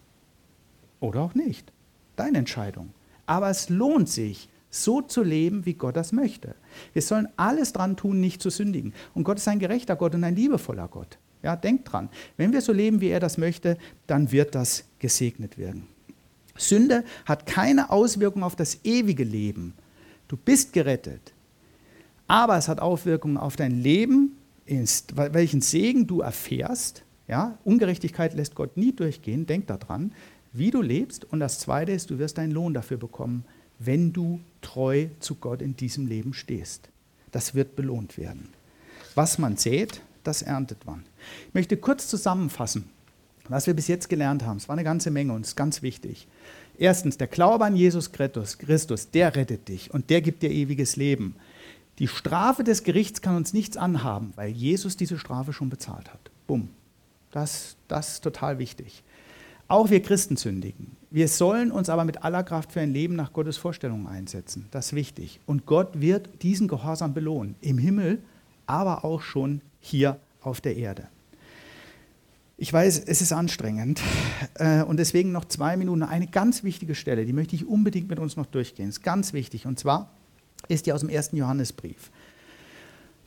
Oder 1.00 1.22
auch 1.22 1.36
nicht. 1.36 1.72
Deine 2.15 2.39
Entscheidung. 2.39 2.89
Aber 3.28 3.50
es 3.50 3.70
lohnt 3.70 4.10
sich, 4.10 4.50
so 4.69 5.01
zu 5.01 5.23
leben, 5.23 5.65
wie 5.65 5.73
Gott 5.73 5.95
das 5.95 6.12
möchte. 6.12 6.56
Wir 6.93 7.01
sollen 7.01 7.27
alles 7.38 7.73
dran 7.73 7.95
tun, 7.95 8.19
nicht 8.19 8.41
zu 8.41 8.49
sündigen. 8.49 8.93
Und 9.13 9.23
Gott 9.23 9.38
ist 9.38 9.47
ein 9.47 9.60
gerechter 9.60 9.95
Gott 9.95 10.15
und 10.15 10.23
ein 10.23 10.36
liebevoller 10.36 10.88
Gott. 10.88 11.17
Ja, 11.43 11.56
denkt 11.56 11.91
dran. 11.91 12.10
Wenn 12.36 12.51
wir 12.51 12.62
so 12.62 12.73
leben, 12.73 12.99
wie 12.99 13.10
er 13.10 13.19
das 13.19 13.38
möchte, 13.38 13.77
dann 14.08 14.32
wird 14.32 14.56
das 14.56 14.86
gesegnet 14.99 15.58
werden. 15.58 15.88
Sünde 16.58 17.03
hat 17.25 17.45
keine 17.45 17.91
Auswirkung 17.91 18.43
auf 18.43 18.56
das 18.56 18.80
ewige 18.84 19.23
Leben. 19.23 19.73
Du 20.27 20.36
bist 20.36 20.73
gerettet. 20.73 21.34
Aber 22.27 22.58
es 22.58 22.67
hat 22.67 22.80
Auswirkungen 22.80 23.38
auf 23.38 23.56
dein 23.56 23.82
Leben, 23.82 24.38
welchen 24.65 25.62
Segen 25.62 26.08
du 26.08 26.21
erfährst. 26.21 27.03
Ja, 27.27 27.58
Ungerechtigkeit 27.63 28.34
lässt 28.34 28.56
Gott 28.56 28.75
nie 28.75 28.91
durchgehen. 28.91 29.45
Denk 29.45 29.67
daran, 29.67 30.12
wie 30.51 30.71
du 30.71 30.82
lebst. 30.82 31.25
Und 31.25 31.39
das 31.39 31.60
Zweite 31.60 31.91
ist, 31.91 32.10
du 32.10 32.19
wirst 32.19 32.38
deinen 32.38 32.51
Lohn 32.51 32.73
dafür 32.73 32.97
bekommen, 32.97 33.45
wenn 33.80 34.13
du 34.13 34.40
treu 34.62 35.08
zu 35.20 35.36
Gott 35.36 35.62
in 35.62 35.76
diesem 35.76 36.08
Leben 36.08 36.34
stehst. 36.34 36.90
Das 37.32 37.56
wird 37.56 37.76
belohnt 37.76 38.18
werden. 38.18 38.50
Was 39.16 39.38
man 39.38 39.58
sät, 39.58 40.02
das 40.24 40.42
erntet 40.42 40.86
man. 40.86 41.04
Ich 41.48 41.54
möchte 41.54 41.78
kurz 41.78 42.08
zusammenfassen, 42.08 42.90
was 43.48 43.68
wir 43.68 43.74
bis 43.74 43.88
jetzt 43.88 44.10
gelernt 44.10 44.44
haben. 44.44 44.58
Es 44.58 44.68
war 44.68 44.74
eine 44.74 44.84
ganze 44.84 45.12
Menge 45.12 45.34
und 45.34 45.42
es 45.42 45.50
ist 45.50 45.56
ganz 45.56 45.82
wichtig. 45.82 46.28
Erstens, 46.78 47.18
der 47.18 47.28
Glaube 47.28 47.66
an 47.66 47.76
Jesus 47.76 48.12
Christus, 48.12 49.12
der 49.12 49.36
rettet 49.36 49.68
dich 49.68 49.94
und 49.94 50.10
der 50.10 50.22
gibt 50.22 50.44
dir 50.44 50.52
ewiges 50.52 50.96
Leben. 50.96 51.36
Die 52.00 52.08
Strafe 52.08 52.63
des 52.63 52.84
Gerichts 52.84 53.22
kann 53.22 53.36
uns 53.36 53.54
nichts 53.54 53.78
anhaben, 53.78 54.34
weil 54.36 54.50
Jesus 54.50 54.98
diese 54.98 55.18
Strafe 55.18 55.54
schon 55.54 55.70
bezahlt 55.70 56.13
hat. 56.13 56.30
Bumm. 56.46 56.70
Das, 57.32 57.76
das 57.88 58.13
ist 58.13 58.24
total 58.24 58.60
wichtig. 58.60 59.04
Auch 59.67 59.89
wir 59.89 60.01
Christen 60.01 60.38
sündigen. 60.38 60.95
Wir 61.10 61.27
sollen 61.27 61.71
uns 61.71 61.89
aber 61.89 62.06
mit 62.06 62.23
aller 62.23 62.43
Kraft 62.43 62.71
für 62.71 62.82
ein 62.82 62.93
Leben 62.93 63.15
nach 63.15 63.34
Gottes 63.34 63.58
Vorstellungen 63.58 64.08
einsetzen. 64.08 64.67
Das 64.71 64.88
ist 64.88 64.93
wichtig. 64.93 65.39
Und 65.45 65.65
Gott 65.65 65.99
wird 65.99 66.30
diesen 66.41 66.67
Gehorsam 66.67 67.13
belohnen. 67.13 67.56
Im 67.62 67.77
Himmel, 67.77 68.21
aber 68.65 69.03
auch 69.03 69.21
schon 69.21 69.62
hier 69.80 70.19
auf 70.41 70.62
der 70.62 70.77
Erde. 70.77 71.08
Ich 72.58 72.73
weiß, 72.73 73.03
es 73.06 73.21
ist 73.21 73.34
anstrengend 73.34 74.01
äh, 74.56 74.84
und 74.84 74.97
deswegen 74.97 75.32
noch 75.32 75.45
zwei 75.45 75.77
Minuten. 75.77 76.03
Eine 76.03 76.27
ganz 76.27 76.63
wichtige 76.63 76.95
Stelle, 76.95 77.25
die 77.25 77.34
möchte 77.34 77.56
ich 77.56 77.67
unbedingt 77.67 78.10
mit 78.10 78.19
uns 78.19 78.36
noch 78.36 78.47
durchgehen. 78.47 78.89
Ist 78.89 79.03
ganz 79.03 79.34
wichtig 79.34 79.65
und 79.65 79.80
zwar 79.80 80.12
ist 80.67 80.86
die 80.86 80.93
aus 80.93 81.01
dem 81.01 81.10
ersten 81.10 81.38
Johannesbrief. 81.38 82.10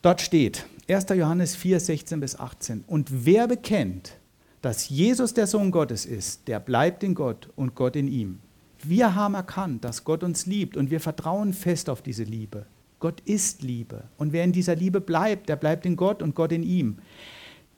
Dort 0.03 0.20
steht 0.20 0.66
1. 0.88 1.07
Johannes 1.11 1.55
4, 1.55 1.79
16 1.79 2.20
bis 2.20 2.37
18. 2.37 2.85
Und 2.87 3.24
wer 3.24 3.46
bekennt, 3.46 4.14
dass 4.62 4.88
Jesus 4.88 5.35
der 5.35 5.46
Sohn 5.46 5.70
Gottes 5.70 6.05
ist, 6.05 6.49
der 6.49 6.61
bleibt 6.61 7.03
in 7.03 7.14
Gott 7.14 7.49
und 7.57 7.75
Gott 7.75 7.96
in 7.96 8.09
ihm. 8.09 8.40
Wir 8.83 9.14
haben 9.14 9.35
erkannt, 9.35 9.85
dass 9.85 10.05
Gott 10.05 10.23
uns 10.23 10.46
liebt 10.46 10.77
und 10.77 10.90
wir 10.90 11.01
vertrauen 11.01 11.53
fest 11.53 11.90
auf 11.90 12.03
diese 12.03 12.25
Liebe. 12.25 12.66
Gott 12.99 13.20
ist 13.25 13.62
Liebe. 13.62 14.05
Und 14.18 14.33
wer 14.33 14.44
in 14.44 14.53
dieser 14.53 14.77
Liebe 14.77 15.01
bleibt, 15.01 15.49
der 15.49 15.57
bleibt 15.57 15.87
in 15.87 15.96
Gott 15.96 16.23
und 16.23 16.35
Gott 16.35 16.53
in 16.53 16.62
ihm. 16.62 16.99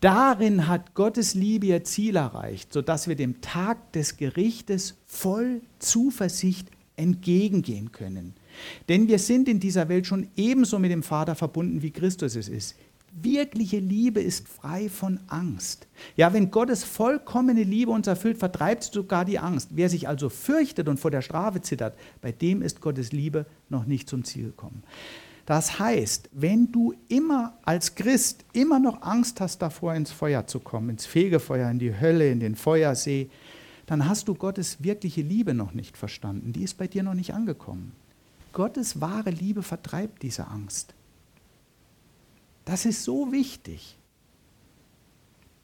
Darin 0.01 0.67
hat 0.67 0.95
Gottes 0.95 1.35
Liebe 1.35 1.67
ihr 1.67 1.85
Ziel 1.85 2.17
erreicht, 2.17 2.73
sodass 2.73 3.07
wir 3.07 3.15
dem 3.15 3.41
Tag 3.41 3.93
des 3.93 4.17
Gerichtes 4.17 4.97
voll 5.07 5.63
Zuversicht 5.79 6.69
entgegengehen 6.97 7.93
können. 7.93 8.35
Denn 8.89 9.07
wir 9.07 9.21
sind 9.21 9.49
in 9.49 9.61
dieser 9.61 9.89
Welt 9.89 10.07
schon 10.07 10.29
ebenso 10.37 10.81
mit 10.81 10.91
dem 10.91 11.05
Vater 11.05 11.37
verbunden, 11.37 11.83
wie 11.83 11.93
Christus 11.93 12.35
es 12.35 12.49
ist. 12.49 12.77
Wirkliche 13.15 13.79
Liebe 13.79 14.23
ist 14.23 14.49
frei 14.49 14.89
von 14.89 15.21
Angst. 15.27 15.87
Ja, 16.17 16.33
wenn 16.33 16.51
Gottes 16.51 16.83
vollkommene 16.83 17.63
Liebe 17.63 17.91
uns 17.91 18.07
erfüllt, 18.07 18.39
vertreibt 18.39 18.85
sogar 18.85 19.27
die 19.27 19.39
Angst. 19.39 19.69
Wer 19.73 19.91
sich 19.91 20.09
also 20.09 20.31
fürchtet 20.31 20.89
und 20.89 20.99
vor 20.99 21.11
der 21.11 21.21
Strafe 21.21 21.61
zittert, 21.61 21.95
bei 22.23 22.33
dem 22.33 22.63
ist 22.63 22.81
Gottes 22.81 23.13
Liebe 23.13 23.45
noch 23.69 23.85
nicht 23.85 24.09
zum 24.09 24.25
Ziel 24.25 24.47
gekommen. 24.47 24.83
Das 25.45 25.79
heißt, 25.79 26.31
wenn 26.33 26.73
du 26.73 26.95
immer 27.09 27.59
als 27.65 27.97
Christ 27.97 28.47
immer 28.55 28.79
noch 28.79 29.03
Angst 29.03 29.41
hast 29.41 29.59
davor, 29.59 29.95
ins 29.95 30.11
Feuer 30.11 30.47
zu 30.47 30.61
kommen, 30.61 30.89
ins 30.89 31.05
Fegefeuer, 31.05 31.71
in 31.71 31.79
die 31.79 31.99
Hölle, 31.99 32.31
in 32.31 32.41
den 32.41 32.55
Feuersee, 32.55 33.29
dann 33.85 34.09
hast 34.09 34.29
du 34.29 34.35
Gottes 34.35 34.83
wirkliche 34.83 35.21
Liebe 35.21 35.53
noch 35.53 35.75
nicht 35.75 35.99
verstanden. 35.99 36.55
Die 36.55 36.63
ist 36.63 36.79
bei 36.79 36.87
dir 36.87 37.03
noch 37.03 37.15
nicht 37.15 37.35
angekommen. 37.35 37.93
Gottes 38.53 39.01
wahre 39.01 39.31
Liebe 39.31 39.63
vertreibt 39.63 40.23
diese 40.23 40.47
Angst. 40.47 40.95
Das 42.65 42.87
ist 42.87 43.05
so 43.05 43.33
wichtig. 43.33 43.99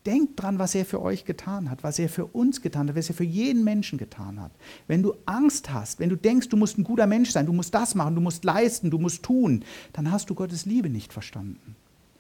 Denkt 0.07 0.41
dran, 0.41 0.59
was 0.59 0.75
er 0.75 0.85
für 0.85 1.03
euch 1.03 1.25
getan 1.25 1.71
hat, 1.71 1.83
was 1.83 1.99
er 1.99 2.09
für 2.09 2.27
uns 2.27 2.63
getan 2.63 2.89
hat, 2.89 2.97
was 2.97 3.09
er 3.09 3.15
für 3.15 3.25
jeden 3.25 3.63
Menschen 3.63 3.99
getan 3.99 4.41
hat. 4.41 4.53
Wenn 4.87 5.03
du 5.03 5.15
Angst 5.27 5.71
hast, 5.71 6.01
wenn 6.01 6.09
du 6.09 6.17
denkst, 6.17 6.49
du 6.49 6.57
musst 6.57 6.79
ein 6.79 6.85
guter 6.85 7.07
Mensch 7.07 7.31
sein, 7.31 7.47
du 7.47 7.53
musst 7.53 7.75
das 7.75 7.95
machen, 7.95 8.15
du 8.15 8.21
musst 8.21 8.45
leisten, 8.45 8.91
du 8.91 8.99
musst 8.99 9.23
tun, 9.23 9.65
dann 9.93 10.11
hast 10.11 10.31
du 10.31 10.35
Gottes 10.35 10.65
Liebe 10.65 10.89
nicht 10.89 11.13
verstanden. 11.13 11.77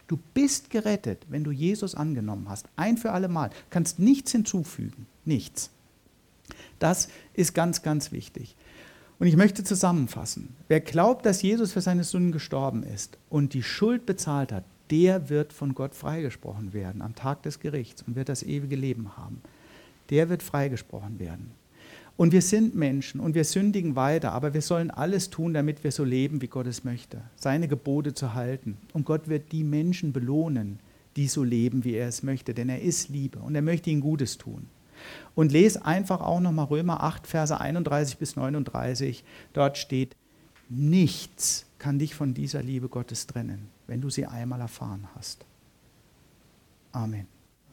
Du 0.06 0.18
bist 0.34 0.70
gerettet, 0.70 1.26
wenn 1.28 1.44
du 1.44 1.50
Jesus 1.50 1.94
angenommen 1.94 2.48
hast. 2.48 2.66
Ein 2.76 2.96
für 2.96 3.12
alle 3.12 3.28
Mal. 3.28 3.50
Kannst 3.70 3.98
nichts 3.98 4.32
hinzufügen. 4.32 5.06
Nichts. 5.24 5.70
Das 6.78 7.08
ist 7.34 7.54
ganz, 7.54 7.82
ganz 7.82 8.10
wichtig. 8.10 8.56
Und 9.18 9.26
ich 9.26 9.37
möchte 9.37 9.64
zusammenfassen. 9.64 10.54
Wer 10.68 10.81
glaubt, 10.81 11.26
dass 11.26 11.42
Jesus 11.42 11.72
für 11.72 11.81
seine 11.81 12.04
Sünden 12.04 12.31
gestorben 12.31 12.85
ist 12.85 13.18
und 13.28 13.52
die 13.52 13.64
Schuld 13.64 14.07
bezahlt 14.07 14.52
hat, 14.52 14.64
der 14.90 15.28
wird 15.28 15.52
von 15.52 15.74
Gott 15.74 15.94
freigesprochen 15.94 16.72
werden 16.72 17.02
am 17.02 17.14
Tag 17.14 17.42
des 17.42 17.61
Gerichts 17.61 18.02
und 18.07 18.16
wird 18.16 18.28
das 18.28 18.42
ewige 18.42 18.76
Leben 18.76 19.16
haben. 19.16 19.42
Der 20.11 20.28
wird 20.28 20.42
freigesprochen 20.42 21.18
werden. 21.18 21.50
Und 22.16 22.33
wir 22.33 22.42
sind 22.42 22.74
Menschen 22.74 23.20
und 23.20 23.35
wir 23.35 23.44
sündigen 23.44 23.94
weiter, 23.94 24.33
aber 24.33 24.54
wir 24.54 24.62
sollen 24.62 24.90
alles 24.90 25.31
tun, 25.31 25.54
damit 25.54 25.85
wir 25.85 25.92
so 25.92 26.02
leben, 26.04 26.40
wie 26.42 26.48
Gott 26.48 26.66
es 26.66 26.83
möchte, 26.83 27.20
seine 27.37 27.68
Gebote 27.68 28.14
zu 28.14 28.35
halten. 28.35 28.76
Und 28.92 29.04
Gott 29.04 29.28
wird 29.28 29.52
die 29.52 29.62
Menschen 29.62 30.12
belohnen, 30.12 30.81
die 31.16 31.28
so 31.28 31.44
leben, 31.44 31.85
wie 31.85 31.94
er 31.94 32.09
es 32.09 32.22
möchte, 32.22 32.54
denn 32.54 32.68
er 32.68 32.83
ist 32.83 33.09
Liebe 33.09 33.38
und 33.38 33.54
er 33.54 33.62
möchte 33.62 33.90
ihnen 33.90 34.00
Gutes 34.00 34.38
tun. 34.38 34.68
Und 35.34 35.52
lese 35.52 35.84
einfach 35.84 36.20
auch 36.20 36.40
nochmal 36.40 36.66
Römer 36.66 37.02
8, 37.02 37.26
Verse 37.26 37.58
31 37.58 38.18
bis 38.18 38.37
39. 38.37 39.24
Dort 39.52 39.78
steht, 39.78 40.16
nichts 40.68 41.66
kann 41.78 41.98
dich 41.98 42.14
von 42.14 42.34
dieser 42.34 42.62
Liebe 42.62 42.88
Gottes 42.88 43.26
trennen, 43.26 43.68
wenn 43.87 44.00
du 44.00 44.11
sie 44.11 44.26
einmal 44.26 44.61
erfahren 44.61 45.08
hast. 45.14 45.44
Amen. 46.92 47.38